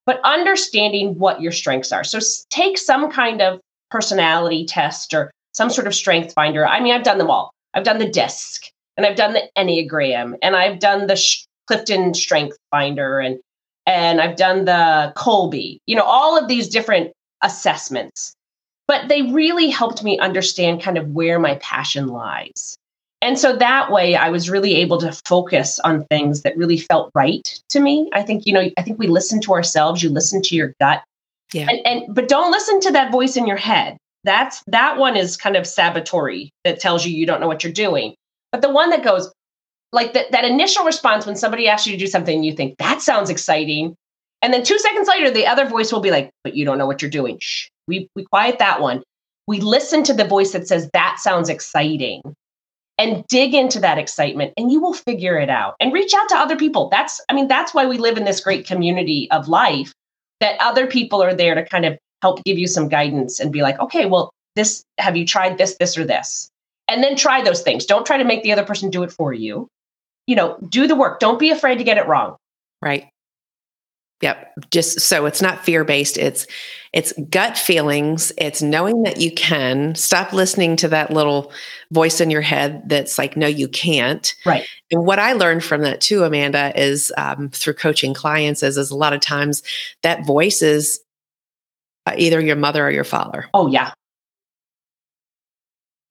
But 0.06 0.20
understanding 0.24 1.18
what 1.18 1.42
your 1.42 1.52
strengths 1.52 1.92
are. 1.92 2.04
So 2.04 2.20
take 2.50 2.78
some 2.78 3.10
kind 3.10 3.42
of 3.42 3.60
personality 3.90 4.66
test 4.66 5.14
or 5.14 5.32
some 5.54 5.70
sort 5.70 5.88
of 5.88 5.96
strength 5.96 6.34
finder. 6.34 6.68
I 6.68 6.82
mean, 6.82 6.94
I've 6.94 7.04
done 7.04 7.20
them 7.20 7.30
all. 7.30 7.54
I've 7.74 7.84
done 7.84 8.00
the 8.00 8.10
DISC 8.10 8.70
and 8.98 9.06
I've 9.06 9.16
done 9.16 9.34
the 9.34 9.50
Enneagram 9.58 10.36
and 10.42 10.56
I've 10.56 10.80
done 10.80 11.08
the 11.08 11.22
Clifton 11.68 12.14
Strength 12.14 12.58
Finder 12.72 13.20
and 13.20 13.40
and 13.86 14.22
I've 14.22 14.38
done 14.38 14.66
the 14.66 15.14
Kolbe. 15.16 15.78
You 15.86 15.96
know, 15.96 16.04
all 16.04 16.38
of 16.38 16.48
these 16.48 16.70
different 16.70 17.12
assessments. 17.42 18.34
But 18.88 19.08
they 19.10 19.24
really 19.24 19.70
helped 19.70 20.04
me 20.04 20.20
understand 20.20 20.82
kind 20.82 20.98
of 20.98 21.10
where 21.10 21.40
my 21.40 21.56
passion 21.56 22.08
lies. 22.08 22.78
And 23.24 23.40
so 23.40 23.56
that 23.56 23.90
way 23.90 24.18
I 24.18 24.30
was 24.30 24.50
really 24.50 24.76
able 24.76 24.98
to 24.98 25.14
focus 25.26 25.80
on 25.80 26.04
things 26.08 26.42
that 26.42 26.58
really 26.58 26.78
felt 26.78 27.10
right 27.16 27.58
to 27.70 27.80
me. 27.80 28.10
I 28.12 28.22
think, 28.22 28.46
you 28.46 28.52
know, 28.52 28.70
I 28.78 28.82
think 28.82 29.00
we 29.00 29.08
listen 29.08 29.40
to 29.42 29.54
ourselves, 29.54 30.04
you 30.04 30.10
listen 30.10 30.42
to 30.42 30.56
your 30.56 30.74
gut. 30.82 31.02
Yeah. 31.54 31.68
And, 31.70 31.80
and 31.88 32.14
but 32.14 32.28
don't 32.28 32.52
listen 32.52 32.82
to 32.82 32.92
that 32.92 33.14
voice 33.14 33.38
in 33.38 33.48
your 33.48 33.56
head. 33.56 33.96
That's 34.26 34.62
that 34.68 34.98
one 34.98 35.16
is 35.16 35.38
kind 35.38 35.56
of 35.56 35.64
sabotory 35.64 36.50
that 36.66 36.82
tells 36.82 37.06
you 37.06 37.16
you 37.16 37.26
don't 37.26 37.40
know 37.40 37.48
what 37.48 37.64
you're 37.64 37.72
doing. 37.72 38.14
But 38.52 38.62
the 38.62 38.70
one 38.70 38.90
that 38.90 39.06
goes, 39.06 39.32
like 39.94 40.12
that, 40.14 40.34
that 40.34 40.44
initial 40.44 40.84
response 40.84 41.26
when 41.26 41.38
somebody 41.38 41.70
asks 41.70 41.88
you 41.88 41.94
to 41.94 42.00
do 42.00 42.08
something, 42.08 42.44
you 42.44 42.52
think 42.52 42.78
that 42.80 43.02
sounds 43.02 43.30
exciting. 43.30 43.96
And 44.42 44.54
then 44.54 44.64
two 44.66 44.80
seconds 44.80 45.08
later, 45.08 45.32
the 45.32 45.48
other 45.48 45.66
voice 45.66 45.94
will 45.94 46.02
be 46.02 46.12
like, 46.12 46.30
but 46.44 46.58
you 46.58 46.66
don't 46.66 46.78
know 46.78 46.88
what 46.88 47.02
you're 47.02 47.10
doing. 47.10 47.38
Shh. 47.40 47.70
We, 47.88 48.10
we 48.18 48.26
quiet 48.26 48.60
that 48.60 48.82
one. 48.82 49.02
We 49.48 49.62
listen 49.62 50.04
to 50.04 50.14
the 50.14 50.26
voice 50.26 50.52
that 50.52 50.68
says, 50.68 50.90
that 50.92 51.20
sounds 51.20 51.48
exciting 51.48 52.22
and 52.98 53.26
dig 53.28 53.54
into 53.54 53.80
that 53.80 53.98
excitement 53.98 54.54
and 54.58 54.72
you 54.72 54.82
will 54.82 54.94
figure 54.94 55.38
it 55.38 55.50
out 55.50 55.76
and 55.80 55.94
reach 55.94 56.14
out 56.14 56.30
to 56.30 56.36
other 56.36 56.56
people. 56.56 56.90
That's, 56.90 57.20
I 57.30 57.34
mean, 57.34 57.48
that's 57.48 57.74
why 57.74 57.86
we 57.86 57.98
live 57.98 58.18
in 58.18 58.26
this 58.26 58.40
great 58.40 58.68
community 58.68 59.30
of 59.32 59.48
life 59.48 59.94
that 60.40 60.58
other 60.60 60.88
people 60.88 61.24
are 61.24 61.34
there 61.34 61.56
to 61.56 61.66
kind 61.66 61.86
of 61.86 61.98
help 62.22 62.44
give 62.44 62.58
you 62.58 62.68
some 62.68 62.90
guidance 62.90 63.40
and 63.40 63.52
be 63.52 63.62
like, 63.62 63.80
okay, 63.80 64.06
well, 64.06 64.32
this, 64.56 64.84
have 65.00 65.18
you 65.18 65.26
tried 65.26 65.58
this, 65.58 65.76
this, 65.78 65.98
or 65.98 66.06
this? 66.06 66.50
and 66.88 67.04
then 67.04 67.16
try 67.16 67.42
those 67.42 67.62
things. 67.62 67.86
Don't 67.86 68.06
try 68.06 68.18
to 68.18 68.24
make 68.24 68.44
the 68.44 68.52
other 68.52 68.66
person 68.66 68.90
do 68.90 69.04
it 69.04 69.12
for 69.12 69.34
you. 69.34 69.68
You 70.28 70.36
know, 70.36 70.58
do 70.70 70.88
the 70.88 70.96
work. 70.96 71.20
Don't 71.20 71.40
be 71.40 71.50
afraid 71.50 71.78
to 71.78 71.84
get 71.84 71.98
it 71.98 72.08
wrong. 72.08 72.38
Right. 72.82 73.10
Yep. 74.24 74.54
Just 74.72 75.02
so 75.02 75.26
it's 75.26 75.42
not 75.42 75.66
fear 75.66 75.84
based. 75.84 76.18
It's 76.18 76.48
it's 76.94 77.12
gut 77.30 77.58
feelings. 77.58 78.32
It's 78.38 78.62
knowing 78.62 79.04
that 79.04 79.20
you 79.20 79.34
can. 79.34 79.96
Stop 79.96 80.32
listening 80.32 80.78
to 80.78 80.88
that 80.88 81.12
little 81.12 81.52
voice 81.92 82.22
in 82.22 82.30
your 82.30 82.42
head 82.42 82.88
that's 82.88 83.18
like, 83.18 83.36
no, 83.36 83.48
you 83.48 83.68
can't. 83.68 84.34
Right. 84.46 84.66
And 84.92 85.06
what 85.06 85.20
I 85.20 85.34
learned 85.34 85.66
from 85.66 85.82
that 85.82 86.00
too, 86.00 86.24
Amanda, 86.24 86.72
is 86.82 87.12
um, 87.18 87.50
through 87.50 87.74
coaching 87.74 88.14
clients, 88.14 88.64
is 88.64 88.78
is 88.78 88.92
a 88.92 88.96
lot 88.96 89.12
of 89.12 89.20
times 89.20 89.62
that 90.04 90.26
voice 90.26 90.62
is 90.62 91.02
uh, 92.06 92.14
either 92.18 92.40
your 92.40 92.56
mother 92.56 92.88
or 92.88 92.92
your 92.92 93.04
father. 93.04 93.48
Oh 93.54 93.68
yeah, 93.68 93.92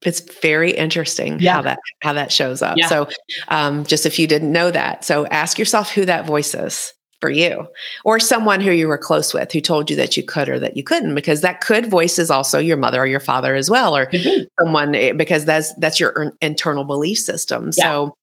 it's 0.03 0.20
very 0.20 0.72
interesting 0.72 1.40
yeah. 1.40 1.55
how 1.55 1.62
that 1.62 1.79
how 2.03 2.12
that 2.12 2.31
shows 2.31 2.61
up. 2.61 2.77
Yeah. 2.77 2.88
So, 2.88 3.09
um, 3.48 3.87
just 3.87 4.05
if 4.05 4.18
you 4.18 4.27
didn't 4.27 4.53
know 4.53 4.70
that, 4.70 5.03
so 5.03 5.25
ask 5.29 5.59
yourself 5.59 5.90
who 5.90 6.05
that 6.05 6.27
voice 6.27 6.55
is 6.55 6.92
for 7.22 7.30
you, 7.30 7.68
or 8.04 8.18
someone 8.18 8.61
who 8.61 8.72
you 8.72 8.88
were 8.88 8.98
close 8.98 9.32
with 9.32 9.52
who 9.52 9.61
told 9.61 9.88
you 9.88 9.94
that 9.94 10.16
you 10.16 10.24
could 10.24 10.48
or 10.48 10.58
that 10.58 10.76
you 10.76 10.82
couldn't, 10.82 11.14
because 11.14 11.40
that 11.40 11.61
could 11.61 11.87
voice 11.87 12.18
is 12.18 12.32
also 12.32 12.58
your 12.58 12.76
mother 12.76 13.00
or 13.00 13.06
your 13.06 13.20
father 13.20 13.54
as 13.54 13.70
well, 13.70 13.96
or 13.96 14.06
mm-hmm. 14.06 14.42
someone 14.58 14.96
eh, 14.96 15.12
because 15.12 15.44
that's 15.44 15.72
that's 15.76 16.00
your 16.00 16.32
internal 16.40 16.82
belief 16.82 17.18
system. 17.18 17.66
Yeah. 17.76 17.85
So, 17.85 18.16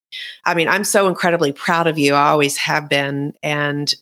I 0.43 0.53
mean, 0.53 0.67
I'm 0.67 0.83
so 0.83 1.07
incredibly 1.07 1.53
proud 1.53 1.87
of 1.87 1.97
you. 1.97 2.13
I 2.13 2.27
always 2.27 2.57
have 2.57 2.89
been, 2.89 3.33
and 3.41 3.93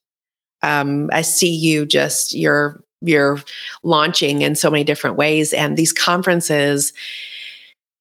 um, 0.64 1.12
I 1.14 1.22
see 1.22 1.54
you 1.54 1.86
just 1.86 2.34
you're 2.34 2.84
you're 3.02 3.40
launching 3.84 4.42
in 4.42 4.56
so 4.56 4.72
many 4.72 4.84
different 4.84 5.16
ways, 5.16 5.54
and 5.54 5.78
these 5.78 5.94
conferences 5.94 6.92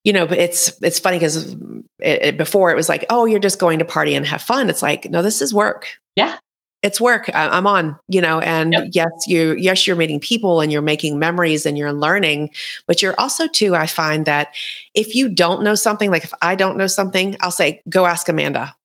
you 0.06 0.12
know, 0.12 0.24
but 0.24 0.38
it's 0.38 0.72
it's 0.82 1.00
funny 1.00 1.18
because 1.18 1.52
it, 1.98 2.22
it, 2.22 2.36
before 2.38 2.70
it 2.70 2.76
was 2.76 2.88
like, 2.88 3.04
oh, 3.10 3.24
you're 3.24 3.40
just 3.40 3.58
going 3.58 3.80
to 3.80 3.84
party 3.84 4.14
and 4.14 4.24
have 4.24 4.40
fun. 4.40 4.70
It's 4.70 4.80
like, 4.80 5.10
no, 5.10 5.20
this 5.20 5.42
is 5.42 5.52
work. 5.52 5.88
Yeah, 6.14 6.38
it's 6.82 7.00
work. 7.00 7.28
I, 7.34 7.56
am 7.56 7.66
on, 7.66 7.98
you 8.08 8.20
know, 8.20 8.38
and 8.40 8.72
yep. 8.72 8.88
yes, 8.92 9.10
you 9.26 9.54
yes 9.54 9.86
you're 9.86 9.96
meeting 9.96 10.20
people 10.20 10.60
and 10.60 10.70
you're 10.70 10.82
making 10.82 11.18
memories 11.18 11.66
and 11.66 11.76
you're 11.76 11.92
learning, 11.92 12.50
but 12.86 13.02
you're 13.02 13.18
also 13.18 13.48
too. 13.48 13.74
I 13.74 13.86
find 13.86 14.26
that 14.26 14.54
if 14.94 15.14
you 15.14 15.28
don't 15.28 15.62
know 15.62 15.74
something, 15.74 16.10
like 16.10 16.24
if 16.24 16.32
I 16.42 16.54
don't 16.54 16.76
know 16.76 16.86
something, 16.86 17.36
I'll 17.40 17.50
say, 17.50 17.82
go 17.88 18.06
ask 18.06 18.28
Amanda 18.28 18.75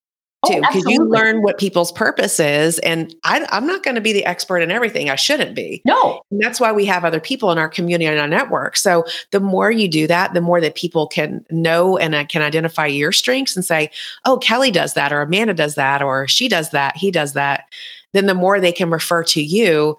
too 0.45 0.59
because 0.61 0.83
oh, 0.87 0.89
you 0.89 1.03
learn 1.03 1.41
what 1.41 1.57
people's 1.57 1.91
purpose 1.91 2.39
is 2.39 2.79
and 2.79 3.13
I, 3.23 3.45
am 3.51 3.67
not 3.67 3.83
going 3.83 3.95
to 3.95 4.01
be 4.01 4.13
the 4.13 4.25
expert 4.25 4.59
in 4.59 4.71
everything 4.71 5.09
i 5.09 5.15
shouldn't 5.15 5.55
be. 5.55 5.81
No. 5.85 6.23
And 6.31 6.41
that's 6.41 6.59
why 6.59 6.71
we 6.71 6.85
have 6.85 7.05
other 7.05 7.19
people 7.19 7.51
in 7.51 7.57
our 7.57 7.69
community 7.69 8.05
and 8.05 8.19
our 8.19 8.27
network. 8.27 8.75
So 8.75 9.05
the 9.31 9.39
more 9.39 9.71
you 9.71 9.87
do 9.87 10.07
that 10.07 10.33
the 10.33 10.41
more 10.41 10.61
that 10.61 10.75
people 10.75 11.07
can 11.07 11.45
know 11.51 11.97
and 11.97 12.15
uh, 12.15 12.25
can 12.25 12.41
identify 12.41 12.85
your 12.85 13.11
strengths 13.11 13.55
and 13.55 13.65
say 13.65 13.91
oh 14.25 14.37
kelly 14.37 14.71
does 14.71 14.93
that 14.93 15.13
or 15.13 15.21
amanda 15.21 15.53
does 15.53 15.75
that 15.75 16.01
or 16.01 16.27
she 16.27 16.47
does 16.47 16.71
that 16.71 16.97
he 16.97 17.11
does 17.11 17.33
that 17.33 17.65
then 18.13 18.25
the 18.25 18.33
more 18.33 18.59
they 18.59 18.71
can 18.71 18.89
refer 18.89 19.23
to 19.23 19.41
you 19.41 19.97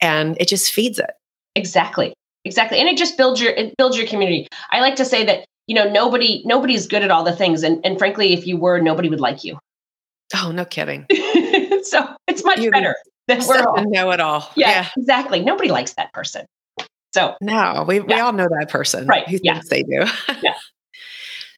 and 0.00 0.36
it 0.40 0.48
just 0.48 0.72
feeds 0.72 0.98
it. 0.98 1.12
Exactly. 1.54 2.12
Exactly. 2.44 2.78
And 2.78 2.88
it 2.88 2.98
just 2.98 3.16
builds 3.16 3.40
your 3.40 3.52
it 3.52 3.76
builds 3.76 3.96
your 3.96 4.06
community. 4.06 4.48
I 4.70 4.80
like 4.80 4.96
to 4.96 5.04
say 5.04 5.24
that 5.24 5.46
you 5.66 5.74
know 5.74 5.90
nobody 5.90 6.42
nobody's 6.44 6.86
good 6.86 7.02
at 7.02 7.10
all 7.10 7.24
the 7.24 7.34
things 7.34 7.62
and, 7.62 7.84
and 7.86 7.98
frankly 7.98 8.34
if 8.34 8.46
you 8.46 8.58
were 8.58 8.80
nobody 8.80 9.08
would 9.08 9.20
like 9.20 9.44
you 9.44 9.58
Oh, 10.34 10.50
no 10.52 10.64
kidding. 10.64 11.06
so 11.82 12.08
it's 12.26 12.44
much 12.44 12.58
you 12.58 12.70
better 12.70 12.96
than 13.28 13.40
we're 13.46 13.62
all. 13.62 13.84
know 13.88 14.10
it 14.10 14.20
all. 14.20 14.50
Yeah, 14.56 14.70
yeah, 14.70 14.88
exactly. 14.96 15.40
Nobody 15.40 15.70
likes 15.70 15.94
that 15.94 16.12
person. 16.12 16.46
So 17.12 17.36
no, 17.40 17.84
we, 17.86 17.98
yeah. 17.98 18.04
we 18.08 18.14
all 18.14 18.32
know 18.32 18.48
that 18.58 18.68
person 18.68 19.06
right. 19.06 19.28
who 19.28 19.38
yeah. 19.42 19.54
thinks 19.54 19.68
they 19.68 19.82
do. 19.84 20.04
yeah. 20.42 20.54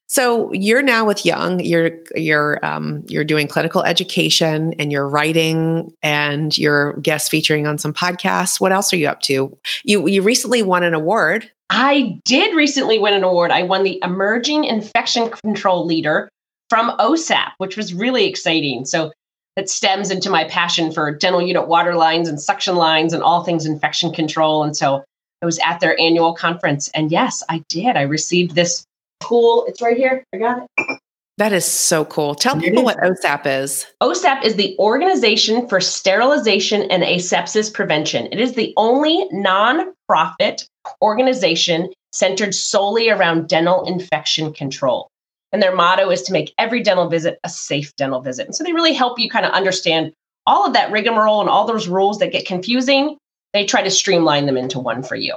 So 0.08 0.52
you're 0.52 0.82
now 0.82 1.04
with 1.04 1.24
Young. 1.24 1.60
You're 1.60 1.90
you're 2.14 2.64
um, 2.64 3.02
you're 3.08 3.24
doing 3.24 3.48
clinical 3.48 3.82
education 3.82 4.74
and 4.78 4.92
you're 4.92 5.08
writing 5.08 5.92
and 6.02 6.56
you're 6.56 6.94
guest 6.94 7.30
featuring 7.30 7.66
on 7.66 7.78
some 7.78 7.92
podcasts. 7.92 8.60
What 8.60 8.70
else 8.70 8.92
are 8.92 8.96
you 8.96 9.08
up 9.08 9.20
to? 9.22 9.56
You 9.84 10.06
you 10.06 10.22
recently 10.22 10.62
won 10.62 10.84
an 10.84 10.94
award. 10.94 11.50
I 11.70 12.20
did 12.24 12.54
recently 12.54 12.98
win 12.98 13.14
an 13.14 13.24
award. 13.24 13.50
I 13.50 13.62
won 13.64 13.82
the 13.82 13.98
Emerging 14.04 14.64
Infection 14.64 15.30
Control 15.30 15.84
Leader 15.84 16.28
from 16.68 16.96
OSAP, 16.98 17.52
which 17.58 17.76
was 17.76 17.94
really 17.94 18.26
exciting. 18.26 18.84
So 18.84 19.12
that 19.56 19.70
stems 19.70 20.10
into 20.10 20.30
my 20.30 20.44
passion 20.44 20.92
for 20.92 21.14
dental 21.14 21.40
unit 21.40 21.66
water 21.66 21.94
lines 21.94 22.28
and 22.28 22.40
suction 22.40 22.76
lines 22.76 23.12
and 23.12 23.22
all 23.22 23.42
things 23.42 23.66
infection 23.66 24.12
control. 24.12 24.62
And 24.62 24.76
so 24.76 25.02
I 25.42 25.46
was 25.46 25.58
at 25.64 25.80
their 25.80 25.98
annual 25.98 26.34
conference. 26.34 26.90
And 26.94 27.10
yes, 27.10 27.42
I 27.48 27.62
did. 27.68 27.96
I 27.96 28.02
received 28.02 28.54
this 28.54 28.84
cool, 29.22 29.64
it's 29.66 29.80
right 29.80 29.96
here. 29.96 30.24
I 30.34 30.36
got 30.38 30.62
it. 30.62 30.98
That 31.38 31.52
is 31.52 31.66
so 31.66 32.06
cool. 32.06 32.34
Tell 32.34 32.58
people 32.58 32.82
what 32.82 32.96
OSAP 32.98 33.44
is. 33.44 33.86
OSAP 34.02 34.42
is 34.42 34.56
the 34.56 34.74
Organization 34.78 35.68
for 35.68 35.82
Sterilization 35.82 36.90
and 36.90 37.02
Asepsis 37.02 37.72
Prevention. 37.72 38.28
It 38.32 38.40
is 38.40 38.54
the 38.54 38.72
only 38.78 39.28
nonprofit 39.34 40.66
organization 41.02 41.90
centered 42.12 42.54
solely 42.54 43.10
around 43.10 43.48
dental 43.48 43.84
infection 43.84 44.54
control. 44.54 45.10
And 45.52 45.62
their 45.62 45.74
motto 45.74 46.10
is 46.10 46.22
to 46.22 46.32
make 46.32 46.52
every 46.58 46.82
dental 46.82 47.08
visit 47.08 47.38
a 47.44 47.48
safe 47.48 47.94
dental 47.96 48.20
visit. 48.20 48.46
And 48.46 48.54
so 48.54 48.64
they 48.64 48.72
really 48.72 48.92
help 48.92 49.18
you 49.18 49.30
kind 49.30 49.46
of 49.46 49.52
understand 49.52 50.12
all 50.46 50.66
of 50.66 50.72
that 50.74 50.90
rigmarole 50.90 51.40
and 51.40 51.50
all 51.50 51.66
those 51.66 51.88
rules 51.88 52.18
that 52.18 52.32
get 52.32 52.46
confusing. 52.46 53.16
They 53.52 53.64
try 53.64 53.82
to 53.82 53.90
streamline 53.90 54.46
them 54.46 54.56
into 54.56 54.78
one 54.78 55.02
for 55.02 55.16
you. 55.16 55.36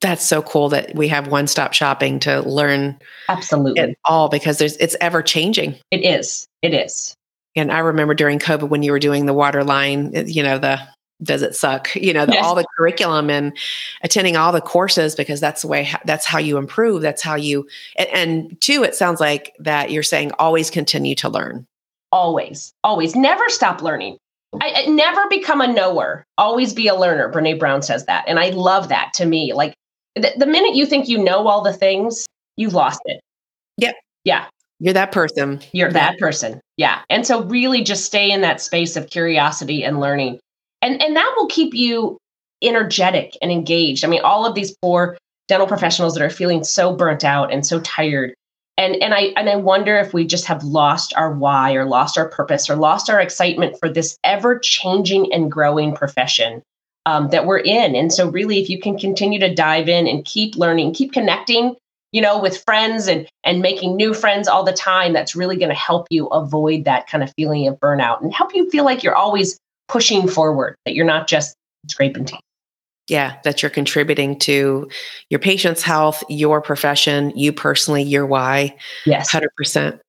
That's 0.00 0.24
so 0.24 0.42
cool 0.42 0.68
that 0.70 0.94
we 0.94 1.08
have 1.08 1.28
one 1.28 1.46
stop 1.46 1.72
shopping 1.72 2.18
to 2.20 2.42
learn 2.42 2.98
absolutely 3.28 3.80
it 3.80 3.98
all 4.04 4.28
because 4.28 4.58
there's 4.58 4.76
it's 4.76 4.96
ever 5.00 5.22
changing. 5.22 5.76
It 5.90 6.04
is. 6.04 6.46
It 6.60 6.74
is. 6.74 7.14
And 7.54 7.72
I 7.72 7.78
remember 7.78 8.12
during 8.12 8.38
COVID 8.38 8.68
when 8.68 8.82
you 8.82 8.92
were 8.92 8.98
doing 8.98 9.24
the 9.24 9.32
water 9.32 9.64
line, 9.64 10.14
eh, 10.14 10.24
you 10.26 10.42
know, 10.42 10.58
the 10.58 10.78
does 11.22 11.42
it 11.42 11.54
suck? 11.54 11.94
You 11.94 12.12
know 12.12 12.26
the, 12.26 12.34
yes. 12.34 12.44
all 12.44 12.54
the 12.54 12.66
curriculum 12.76 13.30
and 13.30 13.56
attending 14.02 14.36
all 14.36 14.52
the 14.52 14.60
courses 14.60 15.14
because 15.14 15.40
that's 15.40 15.62
the 15.62 15.68
way 15.68 15.90
that's 16.04 16.26
how 16.26 16.38
you 16.38 16.58
improve 16.58 17.02
that's 17.02 17.22
how 17.22 17.34
you 17.34 17.66
and, 17.96 18.08
and 18.08 18.60
two 18.60 18.82
it 18.82 18.94
sounds 18.94 19.20
like 19.20 19.54
that 19.58 19.90
you're 19.90 20.02
saying 20.02 20.32
always 20.38 20.70
continue 20.70 21.14
to 21.16 21.28
learn. 21.28 21.66
Always 22.12 22.72
always. 22.84 23.16
Never 23.16 23.48
stop 23.48 23.82
learning. 23.82 24.18
I, 24.60 24.72
I 24.76 24.86
never 24.86 25.26
become 25.28 25.60
a 25.60 25.66
knower. 25.66 26.24
Always 26.38 26.72
be 26.72 26.88
a 26.88 26.94
learner. 26.94 27.32
Brene 27.32 27.58
brown 27.58 27.82
says 27.82 28.06
that 28.06 28.24
and 28.28 28.38
i 28.38 28.50
love 28.50 28.88
that 28.88 29.12
to 29.14 29.26
me. 29.26 29.52
Like 29.52 29.74
the, 30.14 30.32
the 30.36 30.46
minute 30.46 30.74
you 30.74 30.86
think 30.86 31.08
you 31.08 31.18
know 31.18 31.48
all 31.48 31.62
the 31.62 31.72
things 31.72 32.26
you've 32.56 32.74
lost 32.74 33.00
it. 33.06 33.20
Yep. 33.78 33.94
Yeah. 34.24 34.46
You're 34.78 34.94
that 34.94 35.12
person. 35.12 35.60
You're 35.72 35.92
that 35.92 36.18
person. 36.18 36.60
Yeah. 36.76 37.00
And 37.08 37.26
so 37.26 37.44
really 37.44 37.82
just 37.82 38.04
stay 38.04 38.30
in 38.30 38.42
that 38.42 38.60
space 38.60 38.96
of 38.96 39.08
curiosity 39.08 39.82
and 39.82 40.00
learning 40.00 40.38
and 40.86 41.02
and 41.02 41.16
that 41.16 41.34
will 41.36 41.48
keep 41.48 41.74
you 41.74 42.18
energetic 42.62 43.36
and 43.42 43.50
engaged. 43.50 44.04
I 44.04 44.08
mean 44.08 44.22
all 44.22 44.46
of 44.46 44.54
these 44.54 44.74
poor 44.80 45.18
dental 45.48 45.66
professionals 45.66 46.14
that 46.14 46.22
are 46.22 46.30
feeling 46.30 46.64
so 46.64 46.94
burnt 46.94 47.24
out 47.24 47.52
and 47.52 47.66
so 47.66 47.80
tired. 47.80 48.34
And 48.78 48.96
and 49.02 49.14
i 49.14 49.32
and 49.36 49.48
i 49.48 49.56
wonder 49.56 49.96
if 49.96 50.12
we 50.12 50.26
just 50.26 50.44
have 50.46 50.62
lost 50.62 51.14
our 51.16 51.32
why 51.32 51.72
or 51.72 51.86
lost 51.86 52.18
our 52.18 52.28
purpose 52.28 52.68
or 52.70 52.76
lost 52.76 53.10
our 53.10 53.20
excitement 53.20 53.78
for 53.80 53.88
this 53.88 54.16
ever 54.22 54.58
changing 54.58 55.32
and 55.32 55.50
growing 55.50 55.94
profession 55.94 56.62
um, 57.06 57.30
that 57.30 57.46
we're 57.46 57.58
in. 57.58 57.94
And 57.94 58.12
so 58.12 58.28
really 58.28 58.60
if 58.60 58.68
you 58.68 58.80
can 58.80 58.98
continue 58.98 59.38
to 59.40 59.54
dive 59.54 59.88
in 59.88 60.06
and 60.06 60.24
keep 60.24 60.56
learning 60.56 60.92
keep 60.94 61.12
connecting 61.12 61.74
you 62.12 62.20
know 62.22 62.38
with 62.38 62.62
friends 62.64 63.08
and 63.08 63.26
and 63.44 63.60
making 63.60 63.96
new 63.96 64.14
friends 64.14 64.46
all 64.46 64.62
the 64.62 64.72
time 64.72 65.12
that's 65.12 65.34
really 65.34 65.56
going 65.56 65.68
to 65.68 65.74
help 65.74 66.06
you 66.10 66.26
avoid 66.28 66.84
that 66.84 67.06
kind 67.06 67.24
of 67.24 67.32
feeling 67.36 67.66
of 67.66 67.80
burnout 67.80 68.22
and 68.22 68.32
help 68.32 68.54
you 68.54 68.70
feel 68.70 68.84
like 68.84 69.02
you're 69.02 69.16
always 69.16 69.58
pushing 69.88 70.28
forward, 70.28 70.76
that 70.84 70.94
you're 70.94 71.06
not 71.06 71.26
just 71.26 71.56
scraping 71.88 72.24
teeth. 72.24 72.40
Yeah, 73.08 73.36
that 73.44 73.62
you're 73.62 73.70
contributing 73.70 74.36
to 74.40 74.88
your 75.30 75.38
patient's 75.38 75.82
health, 75.82 76.24
your 76.28 76.60
profession, 76.60 77.32
you 77.36 77.52
personally, 77.52 78.02
your 78.02 78.26
why. 78.26 78.76
Yes. 79.04 79.32
100%. 79.32 80.00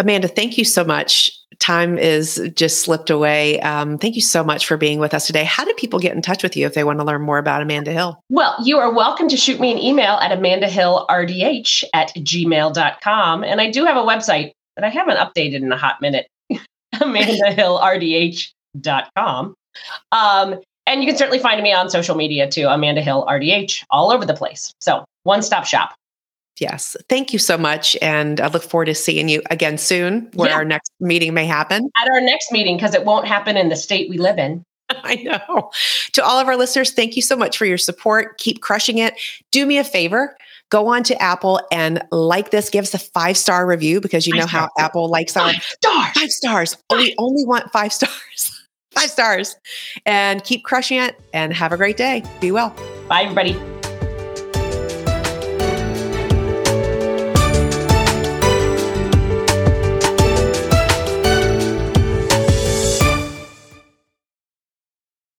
Amanda, 0.00 0.26
thank 0.26 0.58
you 0.58 0.64
so 0.64 0.82
much. 0.82 1.30
Time 1.60 1.98
is 1.98 2.50
just 2.56 2.80
slipped 2.80 3.10
away. 3.10 3.60
Um, 3.60 3.96
thank 3.96 4.16
you 4.16 4.22
so 4.22 4.42
much 4.42 4.66
for 4.66 4.76
being 4.76 4.98
with 4.98 5.14
us 5.14 5.26
today. 5.26 5.44
How 5.44 5.64
do 5.64 5.72
people 5.74 6.00
get 6.00 6.16
in 6.16 6.22
touch 6.22 6.42
with 6.42 6.56
you 6.56 6.66
if 6.66 6.74
they 6.74 6.82
want 6.82 6.98
to 6.98 7.04
learn 7.04 7.22
more 7.22 7.38
about 7.38 7.62
Amanda 7.62 7.92
Hill? 7.92 8.18
Well, 8.28 8.56
you 8.64 8.78
are 8.78 8.92
welcome 8.92 9.28
to 9.28 9.36
shoot 9.36 9.60
me 9.60 9.70
an 9.70 9.78
email 9.78 10.14
at 10.14 10.36
amandahillrdh 10.36 11.84
at 11.94 12.08
gmail.com. 12.16 13.44
And 13.44 13.60
I 13.60 13.70
do 13.70 13.84
have 13.84 13.96
a 13.96 14.00
website 14.00 14.50
that 14.74 14.84
I 14.84 14.88
haven't 14.88 15.18
updated 15.18 15.62
in 15.62 15.70
a 15.70 15.76
hot 15.76 16.00
minute, 16.00 16.26
amandahillrdh 16.96 18.48
com. 19.16 19.54
Um, 20.12 20.60
and 20.86 21.00
you 21.00 21.06
can 21.06 21.16
certainly 21.16 21.38
find 21.38 21.62
me 21.62 21.72
on 21.72 21.90
social 21.90 22.16
media 22.16 22.50
too, 22.50 22.66
Amanda 22.66 23.02
Hill 23.02 23.24
RDH, 23.28 23.84
all 23.90 24.10
over 24.10 24.26
the 24.26 24.34
place. 24.34 24.74
So 24.80 25.04
one 25.22 25.42
stop 25.42 25.64
shop. 25.64 25.94
Yes. 26.60 26.96
Thank 27.08 27.32
you 27.32 27.38
so 27.38 27.56
much. 27.56 27.96
And 28.02 28.40
I 28.40 28.48
look 28.48 28.62
forward 28.62 28.86
to 28.86 28.94
seeing 28.94 29.28
you 29.28 29.42
again 29.50 29.78
soon 29.78 30.28
where 30.34 30.50
yeah. 30.50 30.56
our 30.56 30.64
next 30.64 30.92
meeting 31.00 31.34
may 31.34 31.46
happen. 31.46 31.90
At 32.00 32.10
our 32.10 32.20
next 32.20 32.52
meeting, 32.52 32.76
because 32.76 32.94
it 32.94 33.04
won't 33.04 33.26
happen 33.26 33.56
in 33.56 33.68
the 33.68 33.76
state 33.76 34.10
we 34.10 34.18
live 34.18 34.38
in. 34.38 34.62
I 34.90 35.16
know. 35.16 35.70
To 36.12 36.24
all 36.24 36.38
of 36.38 36.48
our 36.48 36.56
listeners, 36.56 36.92
thank 36.92 37.16
you 37.16 37.22
so 37.22 37.36
much 37.36 37.56
for 37.56 37.64
your 37.64 37.78
support. 37.78 38.38
Keep 38.38 38.60
crushing 38.60 38.98
it. 38.98 39.14
Do 39.50 39.64
me 39.64 39.78
a 39.78 39.84
favor 39.84 40.36
go 40.72 40.86
on 40.86 41.02
to 41.04 41.22
Apple 41.22 41.60
and 41.70 42.02
like 42.10 42.50
this, 42.50 42.70
give 42.70 42.82
us 42.82 42.94
a 42.94 42.98
five 42.98 43.36
star 43.36 43.66
review 43.66 44.00
because 44.00 44.26
you 44.26 44.32
five 44.32 44.40
know 44.40 44.46
how 44.46 44.68
Apple 44.78 45.08
likes 45.08 45.36
our 45.36 45.52
five 45.52 45.62
stars. 45.62 46.12
Five 46.14 46.30
stars. 46.30 46.76
Five. 46.90 46.98
We 46.98 47.14
only 47.18 47.44
want 47.44 47.70
five 47.70 47.92
stars. 47.92 48.58
five 48.92 49.10
stars. 49.10 49.56
And 50.06 50.42
keep 50.44 50.64
crushing 50.64 50.98
it 50.98 51.20
and 51.32 51.52
have 51.52 51.72
a 51.72 51.76
great 51.76 51.96
day. 51.96 52.22
Be 52.40 52.52
well. 52.52 52.74
Bye, 53.08 53.22
everybody. 53.22 53.71